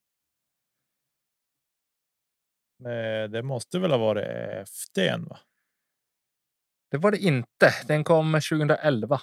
[2.86, 4.28] eh, det måste väl ha varit
[4.68, 5.40] FDn va?
[6.92, 7.74] Det var det inte.
[7.88, 9.22] Den kom 2011.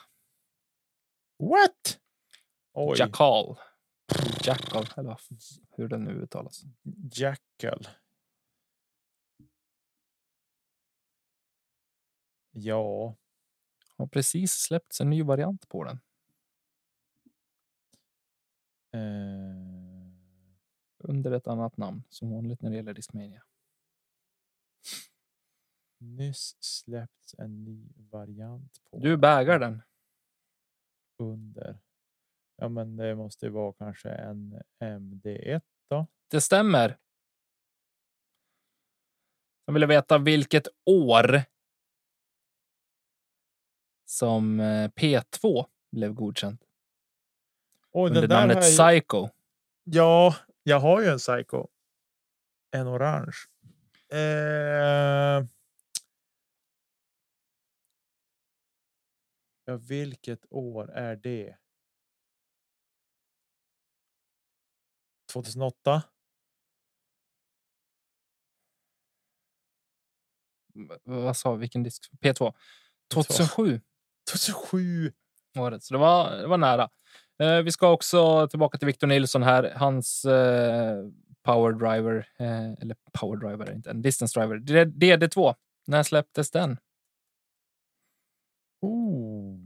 [1.39, 1.99] What?
[2.73, 3.57] Oj, Jackal.
[4.45, 5.17] Jackal, eller
[5.77, 6.63] hur den nu uttalas.
[7.13, 7.89] Jackal.
[12.61, 13.15] Ja,
[13.97, 16.01] Har precis släppts en ny variant på den.
[18.93, 20.13] eh,
[20.99, 23.43] Under ett annat namn, som vanligt när det gäller Discmania.
[26.01, 29.83] nyss släppts en ny variant på Du bägar den.
[31.19, 31.79] under.
[32.57, 36.07] Ja, men det måste ju vara kanske en MD1 då.
[36.31, 36.99] Det stämmer.
[39.65, 41.43] Jag vill veta vilket år
[44.09, 46.65] som eh, P2 blev godkänt.
[47.91, 49.29] Oj, Under namnet jag, Psycho.
[49.85, 51.67] Ja, jag har ju en Psycho.
[52.71, 53.37] En orange.
[54.13, 55.47] Eh,
[59.65, 61.57] ja, vilket år är det?
[65.33, 66.03] 2008?
[70.75, 71.61] V- Vad sa vi?
[71.61, 72.11] Vilken disk?
[72.21, 72.55] P2.
[73.15, 73.81] 2007
[74.33, 75.13] 2007.
[75.55, 75.81] var det.
[75.81, 76.91] Så det var, det var nära.
[77.43, 79.73] Eh, vi ska också tillbaka till Victor Nilsson här.
[79.77, 81.05] Hans eh,
[81.43, 84.57] power driver, eh, eller power driver är inte en distance driver.
[84.57, 85.55] D- DD2.
[85.87, 86.79] När släpptes den?
[88.81, 89.59] Oh.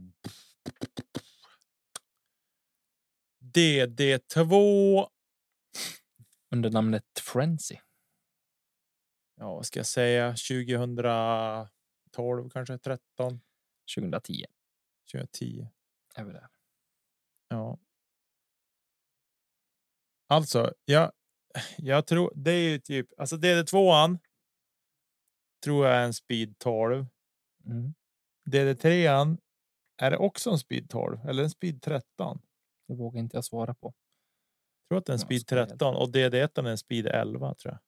[3.55, 5.07] DD2.
[6.51, 7.77] Under namnet Frenzy.
[9.39, 10.29] Ja, vad ska jag säga?
[10.29, 13.41] 2012 kanske 13,
[13.95, 14.45] 2010
[15.11, 15.67] 2010.
[16.15, 16.47] är vi där.
[17.47, 17.79] Ja.
[20.27, 21.11] Alltså, jag,
[21.77, 24.19] jag tror det är ju typ alltså DD2an.
[25.63, 27.05] Tror jag är en speed 12.
[27.65, 27.93] Mm.
[28.49, 29.37] DD3an.
[29.97, 32.41] Är det också en speed 12 eller en speed 13?
[32.87, 33.87] Det vågar inte jag svara på.
[33.87, 37.07] Jag tror att det är en speed ska jag 13 och DD1 är en speed
[37.07, 37.79] 11 tror jag.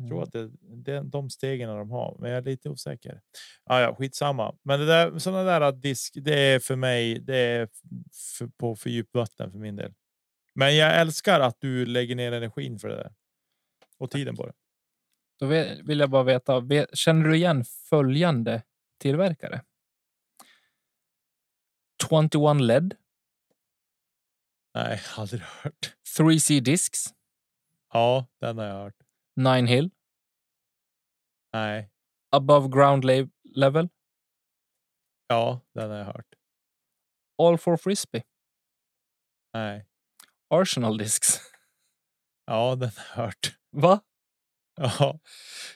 [0.00, 0.22] Jag tror Mm.
[0.22, 0.50] att det,
[0.92, 3.20] det de stegen de har, men jag är lite osäker.
[3.64, 4.56] Ja, ja, skitsamma.
[4.62, 7.18] Men det där sådana där disk, det är för mig.
[7.20, 7.68] Det är
[8.38, 9.94] för, på för djupt vatten för min del.
[10.54, 13.12] Men jag älskar att du lägger ner energin för det där
[13.98, 14.52] och tiden på det.
[15.38, 15.46] Då
[15.84, 18.62] vill jag bara veta, ve- känner du igen följande
[18.98, 19.62] tillverkare?
[22.02, 22.96] 21 LED,
[24.74, 25.94] Nej, aldrig hört.
[26.18, 27.14] 3C Discs,
[27.92, 28.94] Ja, den har jag hört.
[29.40, 29.90] Nine Hill,
[31.52, 31.90] Nej,
[32.36, 33.88] Above Ground Le- Level,
[35.28, 36.34] ja, den har jag hört.
[37.42, 38.22] All for Frisbee,
[39.54, 39.86] Nej,
[40.50, 41.40] Arsenal Discs.
[42.46, 43.58] ja, den har jag hört.
[43.70, 44.00] Va?
[44.76, 45.18] Ja,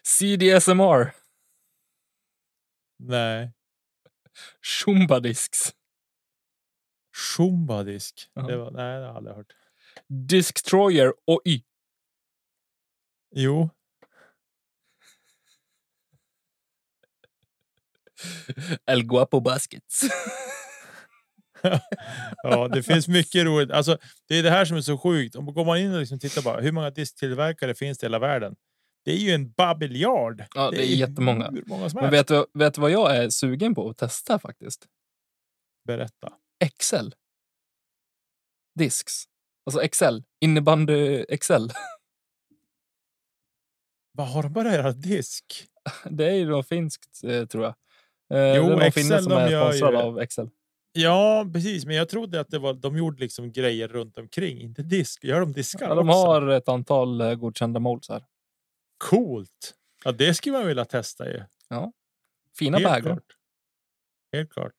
[0.03, 1.15] CDSMR,
[2.99, 3.53] nej.
[4.63, 5.75] Shumba Discs,
[7.17, 8.31] Shumba disk.
[8.35, 8.43] Ja.
[8.43, 9.53] Det var, nej, det har jag aldrig hört.
[10.09, 11.65] Discstroyer och Y.
[13.37, 13.71] Jo,
[18.87, 20.01] El Guapo Baskets.
[22.43, 23.71] Ja, det finns mycket roligt.
[23.71, 25.37] Alltså, det är det här som är så sjukt.
[25.37, 28.19] Om går man in och liksom tittar bara hur många disktillverkare finns det i hela
[28.19, 28.57] världen?
[29.05, 30.45] Det är ju en babiljard.
[30.55, 31.51] Ja, det är jättemånga.
[31.51, 34.87] Hur många Men vet du, vet du vad jag är sugen på att testa faktiskt?
[35.87, 36.33] Berätta.
[36.65, 37.15] Excel.
[38.79, 39.25] Discs.
[39.67, 40.25] Alltså Excel.
[40.41, 41.71] Innebandy Excel.
[44.17, 45.67] Vad har de bara göra disk?
[46.11, 47.75] Det är ju något finskt eh, tror jag.
[48.39, 50.51] Eh, Jo, Excel, de gör ju- av Excel.
[50.93, 51.85] Ja, precis.
[51.87, 55.25] Men jag trodde att det var, de gjorde liksom grejer runt omkring, inte disk.
[55.25, 56.19] Gör de diskar Ja, de också?
[56.19, 58.25] har ett antal eh, godkända molds här.
[58.99, 59.75] Coolt.
[60.05, 61.43] Ja, det skulle man vilja testa ju.
[62.59, 63.01] Fina Helt bagar.
[63.01, 63.37] klart.
[64.33, 64.75] Helt klart.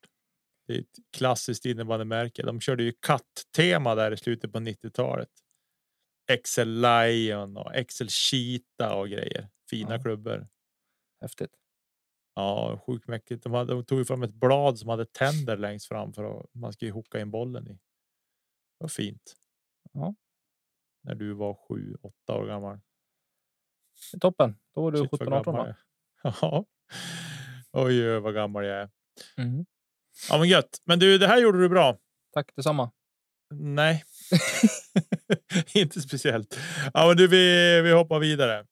[0.68, 0.86] Det är ett
[1.18, 2.44] klassiskt innebandymärke.
[2.44, 5.30] De körde ju katt-tema där i slutet på 90-talet.
[6.28, 9.49] Excel Lion och Excel Cheetah och grejer.
[9.69, 10.01] Fina Ja.
[10.01, 10.47] klubbor.
[11.21, 11.51] Häftigt.
[12.36, 13.43] Ja, sjukt mäktigt.
[13.43, 16.73] De, hade, de tog fram ett blad som hade tänder längst fram för att man
[16.73, 17.71] skulle hooka in bollen i.
[17.73, 17.80] Det
[18.84, 19.36] var fint.
[19.93, 20.15] Ja.
[21.03, 22.80] När du var sju, åtta år gammal.
[24.21, 24.55] Toppen.
[24.76, 25.76] Då var du Shit, vad 17-18 gammal va?
[26.23, 26.38] jag är.
[26.41, 26.65] Ja.
[27.71, 28.89] Oj, vad gammal jag är.
[29.38, 29.65] Mhm.
[30.30, 30.82] Ja, men gött.
[30.86, 31.97] Men du, det här gjorde du bra.
[32.34, 32.91] Tack detsamma.
[33.53, 34.03] Nej,
[35.73, 36.59] inte speciellt.
[36.93, 38.65] Ja, men du, vi, vi hoppar vidare.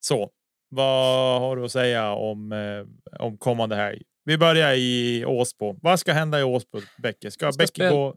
[0.00, 0.30] Så
[0.68, 4.02] vad har du att säga om, eh, om kommande helg?
[4.24, 5.78] Vi börjar i Åsbo.
[5.82, 7.30] Vad ska hända i Åsbo, Bäcke?
[7.30, 8.16] Ska, ska Bäcke gå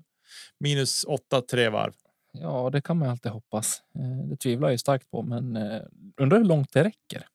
[0.59, 1.93] minus åtta tre varv?
[2.34, 3.82] Ja, det kan man alltid hoppas.
[3.99, 5.82] Eh, Det tvivlar jag starkt på, men eh,
[6.21, 7.28] undrar hur långt det räcker.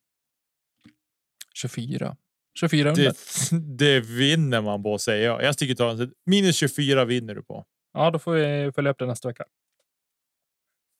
[1.53, 2.17] 24.
[2.59, 3.03] 24 under.
[3.03, 5.43] Det, det vinner man på säger jag.
[5.43, 7.65] Jag sticker ta en minus 24 vinner du på.
[7.93, 9.43] Ja, då får vi följa upp det nästa vecka.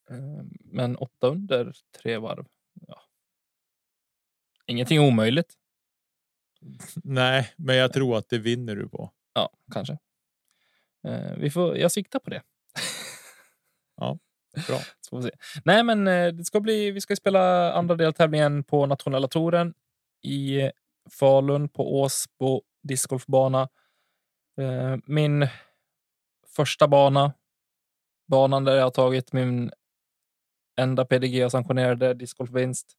[0.09, 0.17] Eh,
[0.65, 2.45] Men åtta under tre varv.
[2.87, 3.01] Ja.
[4.65, 5.53] Ingenting omöjligt.
[7.03, 9.11] Nej, men jag tror att det vinner du på.
[9.33, 9.97] Ja, kanske.
[11.07, 12.41] Eh, Vi får, jag siktar på det.
[13.97, 14.79] Bra.
[15.01, 15.31] Så får vi se.
[15.65, 19.73] Nej, men eh, det ska bli, vi ska spela andra deltävlingen på nationella touren
[20.23, 20.71] i
[21.19, 23.69] Falun på Åsbo discgolfbana.
[24.57, 25.47] Eh, Min
[26.56, 27.34] första bana.
[28.28, 29.72] Banan där jag har tagit min
[30.80, 32.93] enda PDG och sanktionerade discgolfvinst.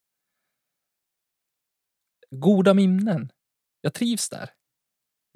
[2.31, 3.33] Goda minnen.
[3.81, 4.51] Jag trivs där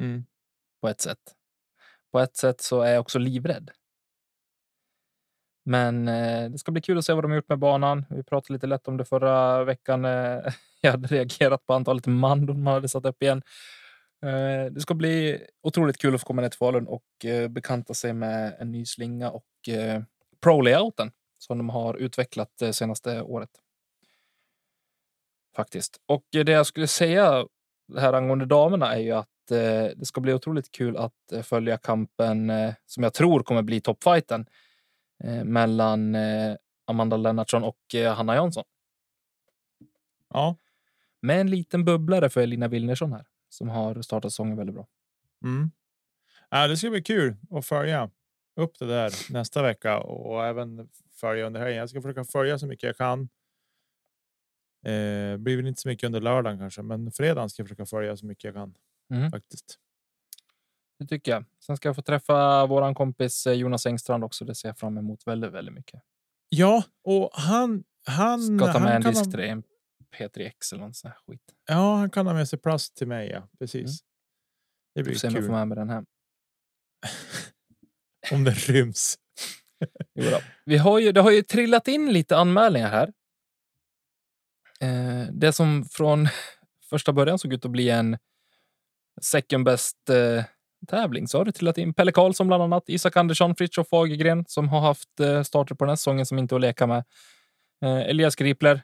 [0.02, 0.24] Mm.
[0.80, 1.18] på ett sätt.
[2.12, 3.70] På ett sätt så är jag också livrädd.
[5.64, 8.04] Men eh, det ska bli kul att se vad de har gjort med banan.
[8.10, 10.04] Vi pratade lite lätt om det förra veckan.
[10.04, 13.42] Eh, jag hade reagerat på antalet mandon man hade satt upp igen.
[14.26, 17.94] Eh, det ska bli otroligt kul att få komma ner till Falun och eh, bekanta
[17.94, 20.02] sig med en ny slinga och eh,
[20.40, 23.50] pro-layouten som de har utvecklat det senaste året.
[25.56, 26.00] Faktiskt.
[26.06, 27.46] Och det jag skulle säga
[27.96, 32.52] här angående damerna är ju att det ska bli otroligt kul att följa kampen
[32.86, 34.46] som jag tror kommer bli toppfighten
[35.44, 36.16] mellan
[36.86, 37.78] Amanda Lennartsson och
[38.16, 38.64] Hanna Jansson.
[40.28, 40.56] Ja.
[41.22, 44.86] Med en liten bubblare för Elina Wilnersson här som har startat säsongen väldigt bra.
[45.44, 45.70] Mm.
[46.50, 48.10] Ja, det ska bli kul att följa
[48.56, 51.78] upp det där nästa vecka och även följa under helgen.
[51.78, 53.28] Jag ska försöka följa så mycket jag kan.
[54.84, 58.16] Eh, blir väl inte så mycket under lördagen kanske, men fredagen ska jag försöka följa
[58.16, 58.74] så mycket jag kan
[59.10, 59.30] Mm.
[59.30, 59.78] faktiskt.
[60.98, 61.44] Det tycker jag.
[61.60, 64.44] Sen ska jag få träffa våran kompis eh, Jonas Engstrand också.
[64.44, 66.02] Det ser jag fram emot väldigt, väldigt mycket.
[66.48, 67.84] Ja, och han...
[68.06, 69.62] han Ska ta med han en disk en
[70.14, 71.42] P3X eller något sånt här skit.
[71.66, 73.28] Ja, han kan ha med sig plast till mig.
[73.28, 73.82] Ja, precis.
[73.82, 73.92] Mm.
[74.94, 76.06] Det blir får se om jag kul får med mig den hem.
[78.32, 79.18] om den ryms.
[80.64, 83.12] Vi har ju, det har ju trillat in lite anmälningar här.
[84.80, 86.28] Eh, det som från
[86.90, 88.18] första början såg ut att bli en
[89.22, 90.44] second best eh,
[90.86, 94.68] tävling så har det trillat in Pelle Karlsson bland annat, Isak Andersson, Fritiof Fagergren som
[94.68, 97.04] har haft eh, starter på den här säsongen som inte är att leka med.
[97.82, 98.82] Eh, Elias Gripler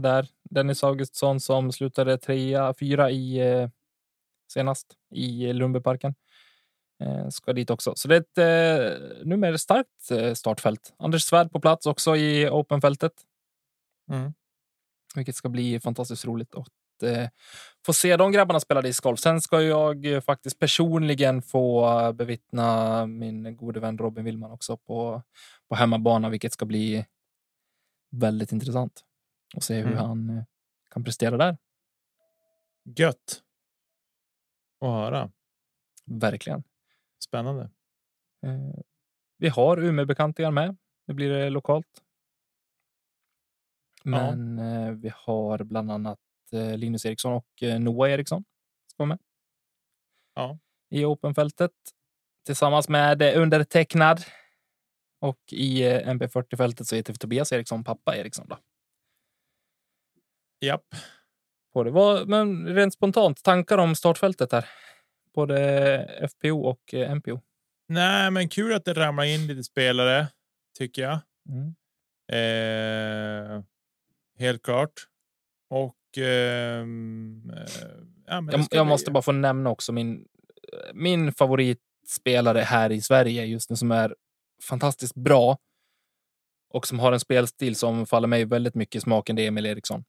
[0.00, 0.28] där.
[0.50, 3.68] Dennis Augustsson som slutade trea, fyra i eh,
[4.52, 6.14] senast i Lundbyparken.
[7.00, 7.92] Eh, ska dit också.
[7.96, 10.94] Så det är ett eh, numera starkt startfält.
[10.98, 13.12] Anders Svärd på plats också i Openfältet.
[14.10, 14.32] Mm.
[15.14, 16.68] Vilket ska bli fantastiskt roligt att
[17.86, 19.20] få se de grabbarna spela discgolf.
[19.20, 25.22] Sen ska jag faktiskt personligen få bevittna min gode vän Robin Willman också på,
[25.68, 27.06] på hemmabana, vilket ska bli
[28.10, 29.04] väldigt intressant
[29.56, 29.98] att se hur Mm.
[29.98, 30.44] han eh,
[30.90, 31.56] kan prestera där.
[32.98, 33.42] Gött.
[34.80, 35.30] Att höra.
[36.04, 36.62] Verkligen.
[37.24, 37.70] Spännande.
[38.46, 38.80] Eh,
[39.38, 40.76] vi har Umeå-bekantingar med.
[41.06, 42.02] Det blir det lokalt.
[44.04, 46.18] Men eh, vi har bland annat
[46.52, 48.44] eh, Linus Eriksson och Noah Eriksson.
[48.86, 49.18] Ska vara med.
[50.34, 50.58] Ja.
[50.90, 51.72] I Openfältet.
[52.46, 54.24] Tillsammans med undertecknad.
[55.20, 58.48] Och i eh, MP40-fältet så heter vi Tobias Eriksson, pappa Eriksson.
[58.48, 58.58] Då.
[60.60, 60.84] Japp.
[61.72, 61.90] På det.
[61.90, 64.68] Vad, men rent spontant, tankar om startfältet här?
[65.34, 67.40] Både FPO och eh, MPO.
[67.88, 70.26] Nej, men kul att det ramlar in lite spelare,
[70.78, 71.18] tycker jag.
[71.48, 71.74] Mm.
[72.32, 73.62] Eh,
[74.38, 74.92] helt klart.
[75.70, 76.18] Och...
[76.18, 77.64] ehm, eh,
[78.26, 80.26] ja, Jag, jag måste bara få nämna också min,
[80.94, 84.14] min favoritspelare här i Sverige just nu som är
[84.62, 85.58] fantastiskt bra
[86.70, 89.36] och som har en spelstil som faller mig väldigt mycket i smaken.
[89.36, 90.04] Det är Emil Eriksson.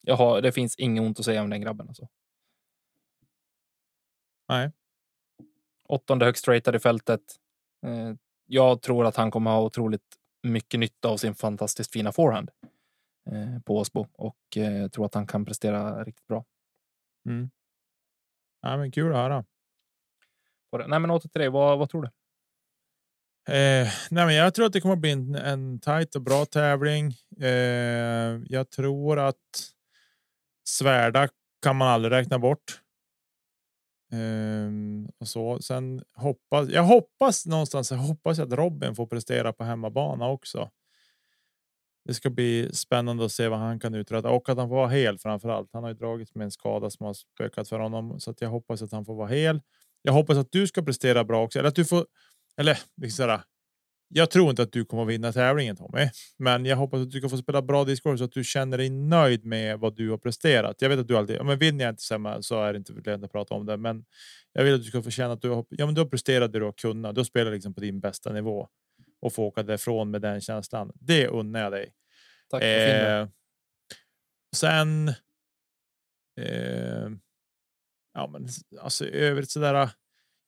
[0.00, 1.88] Jag har, det finns inget ont att säga om den grabben.
[1.88, 2.08] Alltså.
[4.48, 4.72] Nej.
[5.84, 7.20] Åttonde högst ratad i fältet.
[7.86, 8.14] Eh,
[8.46, 12.50] jag tror att han kommer ha otroligt mycket nytta av sin fantastiskt fina forehand
[13.30, 16.44] eh, på Åsbo och eh, tror att han kan prestera riktigt bra.
[17.28, 17.50] Mm.
[18.60, 19.44] Ja, men kul att höra.
[20.88, 21.48] Nej, men åter till dig.
[21.48, 22.08] Vad, vad tror du?
[23.52, 26.44] Eh, nej, men jag tror att det kommer att bli en, en tajt och bra
[26.44, 27.14] tävling.
[27.40, 29.36] Eh, jag tror att
[30.68, 31.28] Svärda
[31.62, 32.80] kan man aldrig räkna bort.
[34.12, 35.58] Ehm, och så.
[35.62, 37.90] Sen hoppas jag hoppas någonstans.
[37.90, 40.70] Jag hoppas att Robin får prestera på hemmabana också.
[42.04, 44.88] Det ska bli spännande att se vad han kan uträtta och att han får vara
[44.88, 45.70] hel framför allt.
[45.72, 48.48] Han har ju dragits med en skada som har spökat för honom så att jag
[48.48, 49.60] hoppas att han får vara hel.
[50.02, 52.06] Jag hoppas att du ska prestera bra också, eller att du får.
[52.56, 53.40] Eller liksom sådär.
[54.12, 57.30] Jag tror inte att du kommer vinna tävlingen Tommy, men jag hoppas att du kan
[57.30, 60.82] få spela bra discgolf så att du känner dig nöjd med vad du har presterat.
[60.82, 62.92] Jag vet att du alltid, ja, men vinner jag inte så, så är det inte
[62.92, 64.04] lönt att prata om det, men
[64.52, 66.52] jag vill att du ska få känna att du har, ja, men du har presterat
[66.52, 67.14] det du har kunnat.
[67.14, 68.68] Du har spelat liksom på din bästa nivå
[69.20, 70.92] och få åka därifrån med den känslan.
[70.94, 71.92] Det unnar jag dig.
[72.50, 72.62] Tack.
[72.62, 73.28] Eh,
[74.56, 75.08] sen.
[76.40, 77.08] Eh,
[78.14, 78.48] ja, men
[78.80, 79.90] alltså övrigt sådär.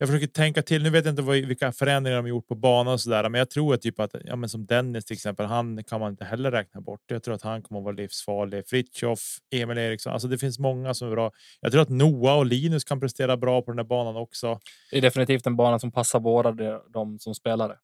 [0.03, 0.83] Jag försöker tänka till.
[0.83, 3.51] Nu vet jag inte vad, vilka förändringar de gjort på banan och sådär, men jag
[3.51, 6.51] tror att typ att ja, men som Dennis till exempel, han kan man inte heller
[6.51, 7.01] räkna bort.
[7.07, 8.69] Jag tror att han kommer att vara livsfarlig.
[8.69, 9.21] Fritjof,
[9.55, 11.31] Emil Eriksson, alltså det finns många som är bra.
[11.61, 14.61] Jag tror att Noah och Linus kan prestera bra på den här banan också.
[14.91, 16.53] Det är definitivt en bana som passar båda
[16.89, 17.77] de, som spelare.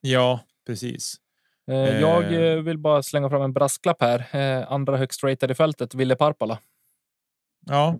[0.00, 1.14] Ja, precis.
[1.70, 2.40] Eh, Jag Eh.
[2.42, 4.26] eh, vill bara slänga fram en brasklapp här.
[4.72, 6.58] Andra högst ratad i fältet, Ville Parpala.
[7.66, 7.98] Ja.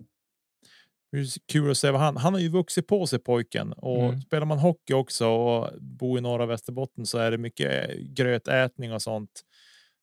[1.47, 2.17] Kul att se vad han.
[2.17, 4.21] Han har ju vuxit på sig pojken och Mm.
[4.21, 9.01] spelar man hockey också och bor i norra Västerbotten så är det mycket grötätning och
[9.01, 9.41] sånt.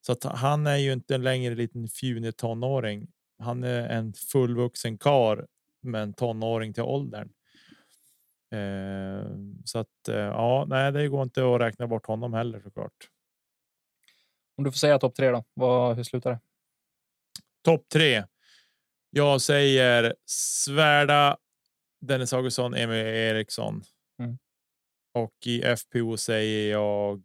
[0.07, 3.09] Så att han är ju inte en längre liten fjunig tonåring.
[3.39, 5.47] Han är en fullvuxen kar
[5.83, 7.29] med en tonåring till åldern.
[8.53, 9.27] Eh,
[9.65, 12.93] så att eh, ja, nej, det går inte att räkna bort honom heller såklart.
[14.57, 16.41] Om du får säga topp tre då, vad, hur slutar det?
[17.65, 18.25] Topp tre.
[19.11, 20.15] Jag säger
[20.65, 21.37] Svärda,
[22.01, 23.83] Dennis Augustsson, Emil Eriksson.
[24.23, 24.39] Mm.
[25.15, 27.23] Och i FPO säger jag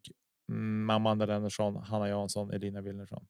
[0.52, 3.28] mm, Amanda Lennartsson, Hanna Jansson, Elina Wilnersson.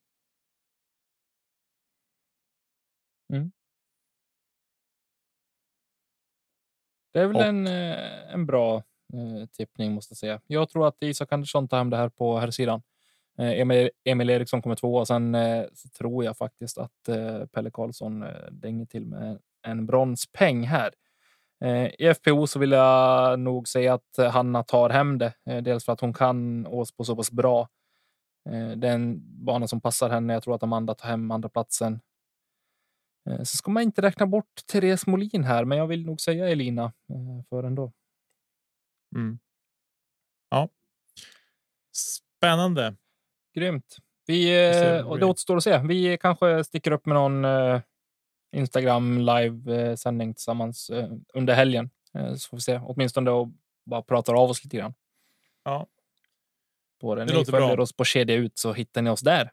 [7.14, 8.78] Det är väl Och- en, eh, en bra
[9.14, 10.42] eh, tippning måste jag säga.
[10.48, 12.82] Jag tror att Isak Andersson tar hem det här på här sidan.
[13.38, 17.46] Eh, Emil, Emil Eriksson kommer två och sen eh, så tror jag faktiskt att eh,
[17.46, 20.94] Pelle Karlsson dänger till med en bronspeng här.
[22.00, 25.34] I FPO så vill jag nog säga att Hanna tar hem det.
[25.62, 27.70] Dels för att hon kan Åsbo så pass bra.
[28.46, 30.34] Den det är en bana som passar henne.
[30.34, 32.00] Jag tror att Amanda tar hem andra platsen.
[33.38, 36.94] Så ska man inte räkna bort Therese Molin här, men jag vill nog säga Elina
[37.50, 37.92] för ändå.
[39.16, 39.40] Mm.
[40.50, 40.70] Ja.
[41.92, 42.96] Spännande.
[43.54, 43.98] Grymt.
[44.26, 45.78] Vi, eh, och det återstår att se.
[45.78, 47.82] Vi kanske sticker upp med någon eh,
[48.56, 51.90] Instagram live sändning tillsammans eh, under helgen.
[52.18, 53.48] Eh, så får vi se åtminstone och
[53.86, 54.94] bara pratar av oss lite grann.
[55.64, 55.88] Ja.
[57.02, 57.26] På det.
[57.26, 57.84] Det Ni följer bra.
[57.84, 59.52] oss på Kedja ut så hittar ni oss där.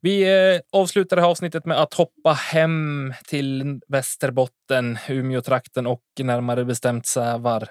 [0.00, 0.22] Vi
[0.54, 7.06] eh, avslutar det här avsnittet med att hoppa hem till Västerbotten, Umeå-trakten och närmare bestämt
[7.06, 7.68] Sävar.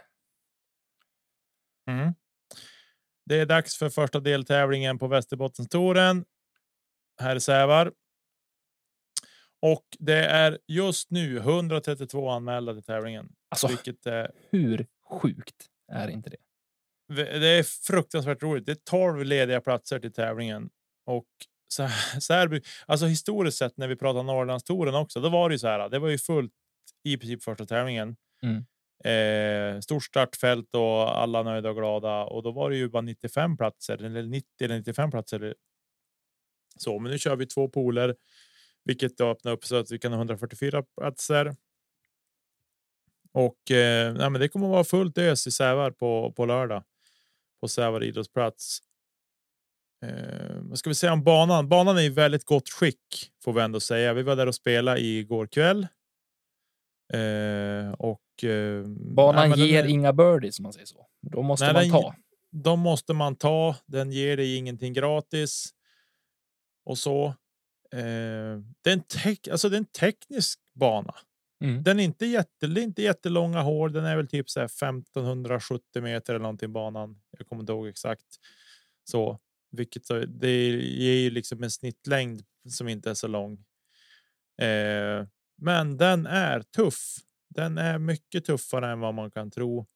[1.89, 2.13] Mm.
[3.27, 6.25] Det är dags för första deltävlingen på Västerbottenstouren.
[7.21, 7.91] Här är Sävar.
[9.61, 15.55] Och det är just nu 132 anmälda till tävlingen, Alltså, vilket är hur sjukt
[15.91, 16.37] är inte det?
[17.39, 18.65] Det är fruktansvärt roligt.
[18.65, 20.69] Det är 12 lediga platser till tävlingen
[21.05, 21.27] och
[21.67, 21.83] så
[22.33, 25.89] här alltså historiskt sett när vi pratar Norrlandstouren också, då var det ju så här.
[25.89, 26.53] Det var ju fullt
[27.03, 28.15] i princip första tävlingen.
[28.43, 28.65] Mm.
[29.03, 33.57] Eh, stort startfält och alla nöjda och glada och då var det ju bara 95
[33.57, 35.55] platser eller 90 eller 95 platser.
[36.77, 38.15] Så, men nu kör vi två poler,
[38.85, 41.55] vilket då öppnar upp så att vi kan ha 144 platser.
[43.33, 46.83] Och eh, nej, men det kommer att vara fullt ös i Sävar på, på lördag
[47.61, 48.79] på Sävar idrottsplats.
[50.05, 51.69] Eh, vad ska vi säga om banan?
[51.69, 54.13] Banan är i väldigt gott skick får vi ändå säga.
[54.13, 55.87] Vi var där och spelade igår kväll.
[57.13, 58.83] Eh, och eh,
[59.15, 61.07] Banan nej, den ger är- inga birdies som man säger så.
[61.21, 62.15] Då måste Nej, man den- ta.
[62.51, 63.75] de måste man ta.
[63.85, 65.69] Den ger dig ingenting gratis.
[66.85, 67.25] Och så.
[67.91, 71.15] Eh, det, är en tek, alltså det är en teknisk bana.
[71.63, 71.83] Mm.
[71.83, 73.93] Den är inte jätte, det är inte jättelånga hål.
[73.93, 77.21] Den är väl typ så här 1570 meter eller någonting banan.
[77.37, 78.25] Jag kommer inte ihåg exakt
[79.03, 79.39] så,
[79.71, 80.51] vilket det
[80.81, 83.53] ger ju liksom en snittlängd som inte är så lång.
[84.61, 85.25] Eh,
[85.57, 87.17] men den är tuff.
[87.49, 89.87] Den är mycket tuffare än vad man kan tro.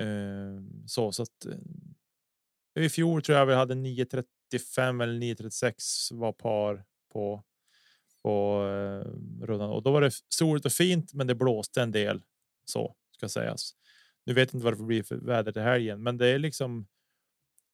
[0.00, 1.46] Eh, så så att.
[1.46, 7.44] Eh, I fjol tror jag vi hade 935 eller 936 var par på
[8.22, 9.10] på eh,
[9.46, 12.22] rundan och då var det soligt och fint, men det blåste en del
[12.64, 13.72] så ska sägas.
[14.26, 16.86] Nu vet jag inte vad det blir för väder till helgen, men det är liksom.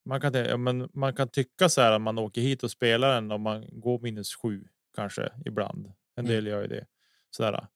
[0.04, 3.14] Man kan, ja, men man kan tycka så här att man åker hit och spelar
[3.14, 5.92] den och man går minus sju kanske ibland.
[6.16, 6.34] En Mm.
[6.36, 6.86] del gör ju det
[7.30, 7.66] så där.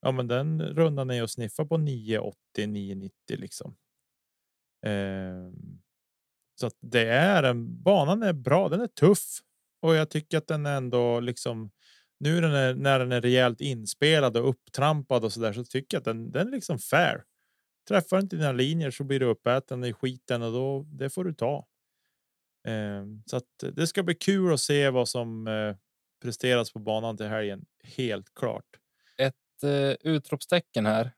[0.00, 3.76] Ja, men den rundan är att sniffa på 980 990 liksom.
[4.86, 5.52] Ehm,
[6.60, 8.68] så att det är en banan är bra.
[8.68, 9.38] Den är tuff
[9.82, 11.70] och jag tycker att den är ändå liksom
[12.20, 15.96] nu den är, när den är rejält inspelad och upptrampad och så där så tycker
[15.96, 17.24] jag att den, den är liksom fair.
[17.88, 21.34] Träffar inte dina linjer så blir du uppäten i skiten och då det får du
[21.34, 21.66] ta.
[22.66, 25.76] Ehm, så att det ska bli kul att se vad som eh,
[26.24, 27.66] presteras på banan till helgen.
[27.82, 28.64] Helt klart.
[29.18, 31.12] Ett eh, utropstecken här.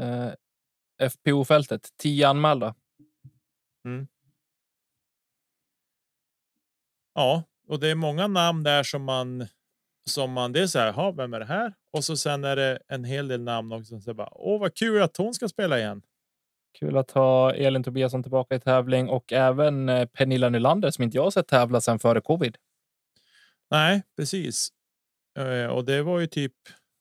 [0.00, 0.32] Eh,
[1.10, 2.74] FPO-fältet, 10 anmälda.
[7.14, 9.46] Ja, och det är många namn där som man
[10.04, 10.92] som man det är så här.
[10.92, 11.74] "Ha, Vem är det här?
[11.92, 13.84] Och så sen är det en hel del namn också.
[13.84, 16.02] som säger bara åh, vad kul att hon ska spela igen.
[16.78, 21.16] Kul att ha Elin Tobiasson tillbaka i tävling och även eh, Pernilla Nylander som inte
[21.16, 22.56] jag sett tävla sedan före covid.
[23.70, 24.68] Nej, precis.
[25.38, 26.52] Eh, och det var ju typ.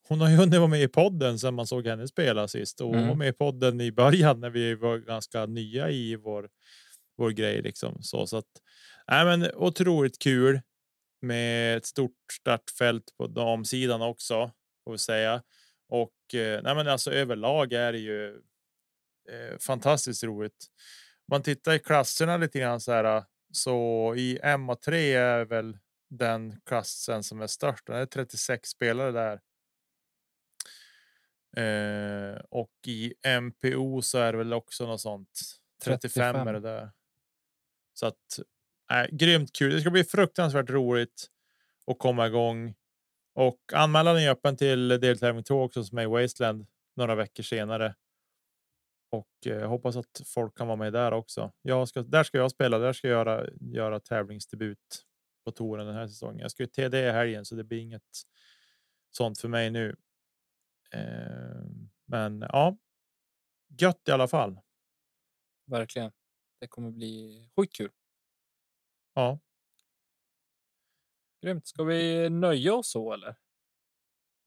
[0.08, 2.94] Hon har ju hunnit vara med i podden sedan man såg henne spela sist och
[2.96, 3.08] Mm.
[3.08, 6.50] var med i podden i början när vi var ganska nya i vår
[7.18, 8.46] vår grej liksom så så att.
[9.12, 10.62] Nej, men otroligt kul
[11.22, 12.12] med ett stort
[12.42, 14.52] startfält på damsidan också
[14.84, 15.42] får vi säga.
[15.90, 18.42] Och eh, nej, men alltså överlag är det ju
[19.32, 20.68] eh, fantastiskt roligt.
[21.28, 23.24] Man tittar i klasserna lite grann så här.
[23.52, 25.78] Så i MA3 är väl
[26.10, 27.86] den klassen som är störst.
[27.86, 29.40] Det är 36 spelare där.
[31.58, 35.42] Eh, och i MPO så är det väl också något sånt.
[35.84, 36.48] 35, 35.
[36.48, 36.92] är det där.
[37.94, 38.40] Så att
[38.92, 39.74] äh, grymt kul.
[39.74, 41.28] Det ska bli fruktansvärt roligt
[41.88, 42.76] att komma igång
[43.34, 46.66] och anmälan är öppen till deltävling 2 också som är i Wasteland
[46.96, 47.96] några veckor senare.
[49.10, 51.52] Och eh, jag hoppas att folk kan vara med där också.
[51.62, 52.80] Jag ska, där ska jag spela.
[52.80, 55.06] Där ska jag göra, göra tävlingsdebut
[55.46, 56.40] på touren den här säsongen.
[56.40, 58.24] Jag ska ju TD i helgen så det blir inget
[59.12, 59.96] sånt för mig nu.
[60.92, 61.66] Eh,
[62.06, 62.78] men ja.
[63.80, 64.60] Gött i alla fall.
[65.66, 66.12] Verkligen.
[66.60, 67.92] Det kommer bli sjukt kul.
[69.14, 69.40] Ja,
[71.42, 71.68] Grymt.
[71.68, 73.36] Ska vi nöja oss så eller?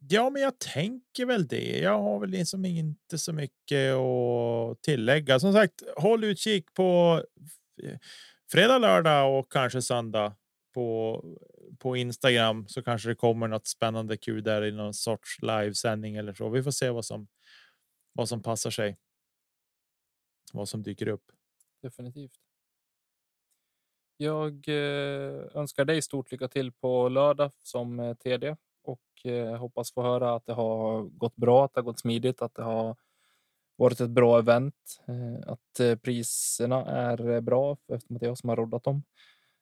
[0.08, 1.78] Ja, men jag tänker väl det.
[1.78, 5.40] Jag har väl liksom inte så mycket att tillägga.
[5.40, 7.22] Som sagt, håll utkik på
[7.82, 7.98] eh,
[8.52, 10.36] fredag, lördag och kanske söndag
[10.74, 11.24] på,
[11.78, 16.34] på Instagram så kanske det kommer något spännande kul där i någon sorts livesändning eller
[16.34, 16.48] så.
[16.48, 17.28] Vi får se vad som
[18.12, 18.98] vad som passar sig.
[20.52, 21.32] Vad som dyker upp.
[21.82, 22.32] Definitivt.
[24.16, 29.92] Jag eh, önskar dig stort lycka till på lördag som eh, TD och eh, hoppas
[29.92, 32.96] få höra att det har gått bra, att det har gått smidigt, att det har
[33.80, 34.74] varit ett bra event,
[35.08, 39.02] eh, att eh, priserna är eh, bra eftersom det är jag som har roddat dem.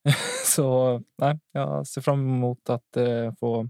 [0.45, 2.97] Så nej, jag ser fram emot att
[3.41, 3.69] få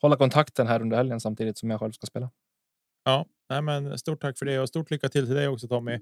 [0.00, 2.30] hålla kontakten här under helgen samtidigt som jag själv ska spela.
[3.04, 5.98] Ja, nej, men stort tack för det och stort lycka till till dig också Tommy.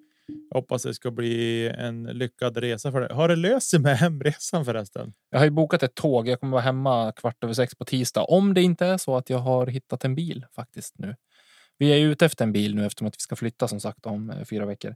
[0.50, 3.12] Jag hoppas det ska bli en lyckad resa för dig.
[3.12, 5.12] Har det löst sig med hemresan förresten?
[5.30, 6.28] Jag har ju bokat ett tåg.
[6.28, 8.24] Jag kommer vara hemma kvart över sex på tisdag.
[8.24, 11.16] Om det inte är så att jag har hittat en bil faktiskt nu.
[11.78, 14.30] Vi är ute efter en bil nu eftersom att vi ska flytta som sagt om
[14.30, 14.94] eh, fyra veckor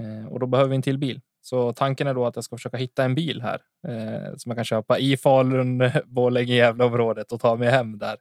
[0.00, 1.20] eh, och då behöver vi en till bil.
[1.40, 4.56] Så tanken är då att jag ska försöka hitta en bil här eh, som jag
[4.56, 8.16] kan köpa i Falun, Borlänge, Gävleområdet och ta mig hem där.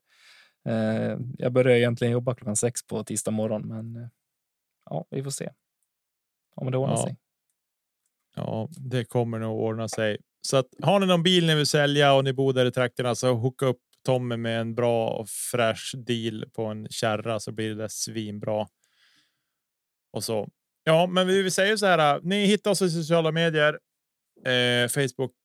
[0.67, 4.09] Eh, jag börjar egentligen jobba klockan sex på tisdag morgon, men eh,
[4.89, 5.49] ja, vi får se
[6.55, 7.03] om det ordnar ja.
[7.03, 7.15] sig.
[8.35, 10.17] Ja, det kommer nog ordna sig.
[10.41, 13.15] Så att har ni någon bil ni vill sälja och ni bor där i trakterna
[13.15, 17.75] så hooka upp Tommy med en bra och fräsch deal på en kärra så blir
[17.75, 18.67] det svinbra.
[20.13, 20.49] Och så.
[20.83, 22.19] Ja, men vi säga så här.
[22.23, 23.79] Ni hittar oss i sociala medier.
[24.45, 25.35] Eh, Facebook,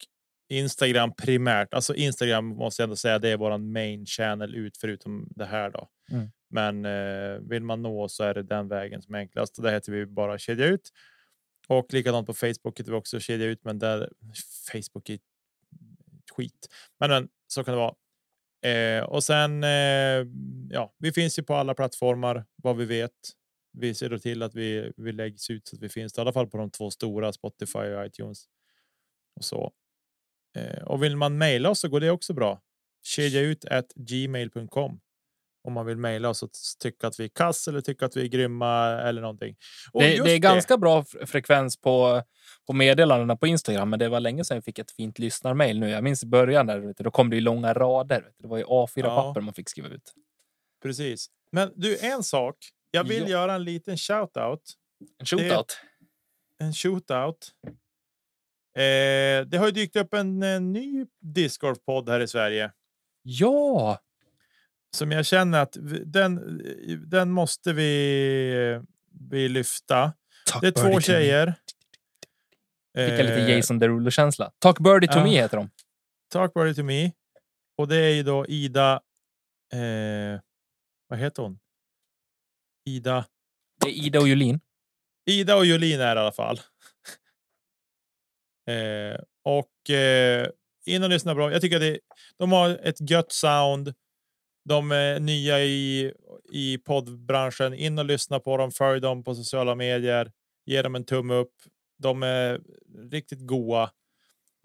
[0.52, 1.74] Instagram primärt.
[1.74, 5.70] Alltså Instagram måste jag ändå säga det är våran main channel ut förutom det här
[5.70, 5.88] då.
[6.10, 6.30] Mm.
[6.50, 9.58] Men eh, vill man nå så är det den vägen som är enklast.
[9.58, 10.90] Och där heter vi bara kedja ut.
[11.68, 14.10] Och likadant på Facebook heter vi också kedja ut, men där
[14.72, 15.18] Facebook är
[16.36, 16.68] skit.
[17.00, 17.94] Men, men så kan det vara.
[18.72, 19.64] Eh, och sen.
[19.64, 20.26] Eh,
[20.70, 23.12] ja, vi finns ju på alla plattformar vad vi vet.
[23.72, 26.32] Vi ser då till att vi, vi läggs ut så att vi finns i alla
[26.32, 28.44] fall på de två stora Spotify och iTunes.
[29.36, 29.72] Och så.
[30.56, 32.60] Eh, och vill man mejla oss så går det också bra.
[33.04, 35.00] Kedja ut gmail.com
[35.64, 36.50] om man vill mejla oss och
[36.80, 39.56] tycka att vi är kass eller tycka att vi är grymma eller någonting.
[39.92, 42.22] Det, det, är ganska bra frekvens på,
[42.66, 45.88] på meddelandena på Instagram, men det var länge sedan jag fick ett fint lyssnarmail nu.
[45.90, 48.24] Jag minns i början där, då kom det i långa rader.
[48.38, 50.12] Det var ju A4 papper man fick skriva ut.
[50.82, 51.26] Precis.
[51.52, 52.56] Men du, en sak.
[52.90, 53.28] Jag vill ja.
[53.28, 54.62] göra en liten shout out.
[55.18, 55.78] En shootout.
[56.58, 57.50] En shootout.
[58.74, 62.72] Eh, det har ju dykt upp en, en ny discgolfpodd här i Sverige.
[63.22, 63.98] Ja,
[64.96, 66.62] som jag känner att den.
[67.06, 68.80] Den måste vi.
[69.30, 70.12] Vi lyfta.
[70.46, 71.54] Talk det är två tjejer.
[72.94, 74.52] Fick jag lite eh, Jason Derulo känsla.
[74.58, 75.70] Talk Birdie to uh, me heter de.
[76.30, 77.12] Talk Birdie to me.
[77.76, 79.00] Och det är ju då Ida.
[79.72, 80.40] Eh,
[81.08, 81.58] vad heter hon?
[82.84, 83.24] Ida.
[83.80, 84.60] Det är Ida och Jolin.
[85.26, 86.60] Ida och Jolin är i alla fall.
[88.66, 90.48] Eh, och eh,
[90.86, 91.52] in och lyssna bra.
[91.52, 91.98] Jag tycker att det,
[92.38, 93.94] de har ett gött sound.
[94.64, 96.12] De är nya i,
[96.52, 97.74] i poddbranschen.
[97.74, 98.70] In och lyssna på dem.
[98.70, 100.32] Följ dem på sociala medier.
[100.66, 101.54] Ge dem en tumme upp.
[101.98, 102.60] De är
[103.10, 103.90] riktigt goa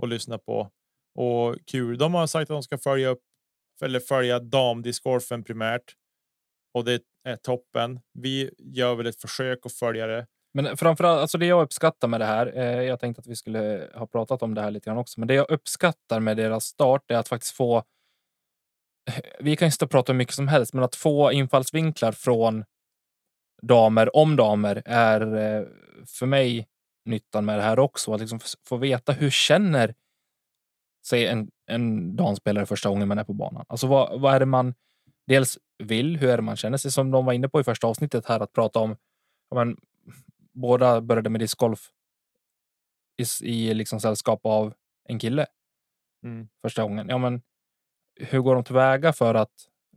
[0.03, 0.71] att lyssna på
[1.15, 1.97] och kul.
[1.97, 3.21] De har sagt att de ska följa upp
[3.81, 5.95] eller följa damdiscgolfen primärt
[6.73, 7.99] och det är toppen.
[8.13, 10.27] Vi gör väl ett försök att följa det
[10.57, 12.57] men framförallt, alltså det jag uppskattar med det här.
[12.57, 15.27] Eh, jag tänkte att vi skulle ha pratat om det här lite grann också, men
[15.27, 17.77] det jag uppskattar med deras start är att faktiskt få.
[19.09, 22.65] Eh, vi kan ju inte prata hur mycket som helst, men att få infallsvinklar från
[23.61, 25.67] damer om damer är eh,
[26.07, 26.67] för mig
[27.05, 28.13] nyttan med det här också.
[28.13, 29.95] Att liksom få veta hur känner
[31.07, 33.65] sig en, en damspelare första gången man är på banan.
[33.69, 34.73] Alltså vad, vad är det man
[35.27, 36.17] dels vill?
[36.17, 36.91] Hur är det man känner sig?
[36.91, 38.95] Som de var inne på i första avsnittet här att prata om.
[39.55, 39.77] Men,
[40.57, 41.91] båda började med discgolf
[43.17, 45.45] i, i liksom sällskap av en kille.
[46.23, 46.47] Mm.
[46.61, 47.09] Första gången.
[47.09, 47.41] Ja, men
[48.15, 49.51] hur går de tillväga för att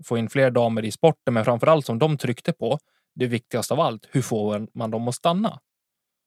[0.05, 1.35] få in fler damer i sporten?
[1.35, 2.79] Men framför allt som de tryckte på
[3.15, 4.09] det viktigaste av allt.
[4.11, 5.61] Hur får man dem att stanna?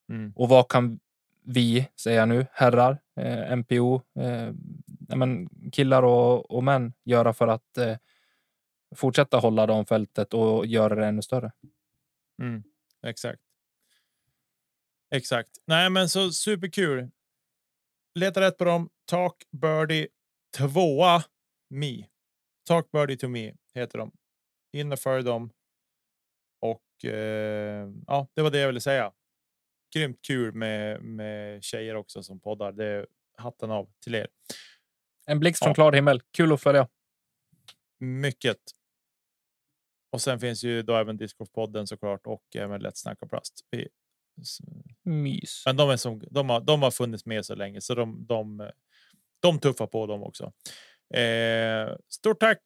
[0.09, 0.33] Mm.
[0.35, 0.99] Och vad kan
[1.45, 4.53] vi, säger jag nu, herrar, eh, MPO, eh,
[5.15, 7.97] men killar och, och män göra för att eh,
[8.95, 11.51] fortsätta hålla dem fältet och göra det ännu större?
[12.41, 12.63] Mm.
[13.03, 13.42] Exakt.
[15.15, 15.49] Exakt.
[15.65, 17.09] Nej, men så superkul.
[18.19, 18.89] Leta rätt på dem.
[19.05, 20.07] Talk Birdie
[20.57, 21.23] tvåa
[21.69, 22.07] Me.
[22.67, 24.11] Talk Birdie to me heter de.
[24.71, 25.49] In och följ dem.
[26.61, 29.13] Och eh, ja, det var det jag ville säga.
[29.95, 32.71] Grymt kul med med tjejer också som poddar.
[32.71, 33.07] Det är
[33.37, 34.27] hatten av till er.
[35.25, 35.75] En blixt från ja.
[35.75, 36.21] klar himmel.
[36.31, 36.87] Kul att följa.
[37.99, 38.59] Mycket.
[40.11, 43.65] Och sen finns ju då även Discgolfpodden såklart och även Lätt snacka plast.
[43.71, 43.87] Vi,
[45.03, 45.63] Mys.
[45.65, 48.69] men de, är som, de, har, de har funnits med så länge så de, de,
[49.41, 50.51] de tuffar på dem också.
[51.13, 52.57] Eh, stort tack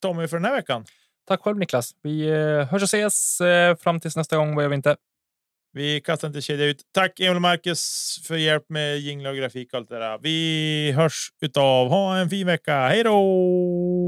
[0.00, 0.84] Tommy för den här veckan.
[1.26, 1.94] Tack själv Niklas.
[2.02, 4.54] Vi eh, hörs och ses eh, fram tills nästa gång.
[4.54, 4.96] Vad gör vi inte?
[5.72, 6.82] Vi kastar inte kedja ut.
[6.92, 10.18] Tack Emil och Marcus för hjälp med jinglar och grafik och allt det där.
[10.22, 11.88] Vi hörs utav.
[11.88, 12.88] Ha en fin vecka.
[12.88, 14.07] Hej då!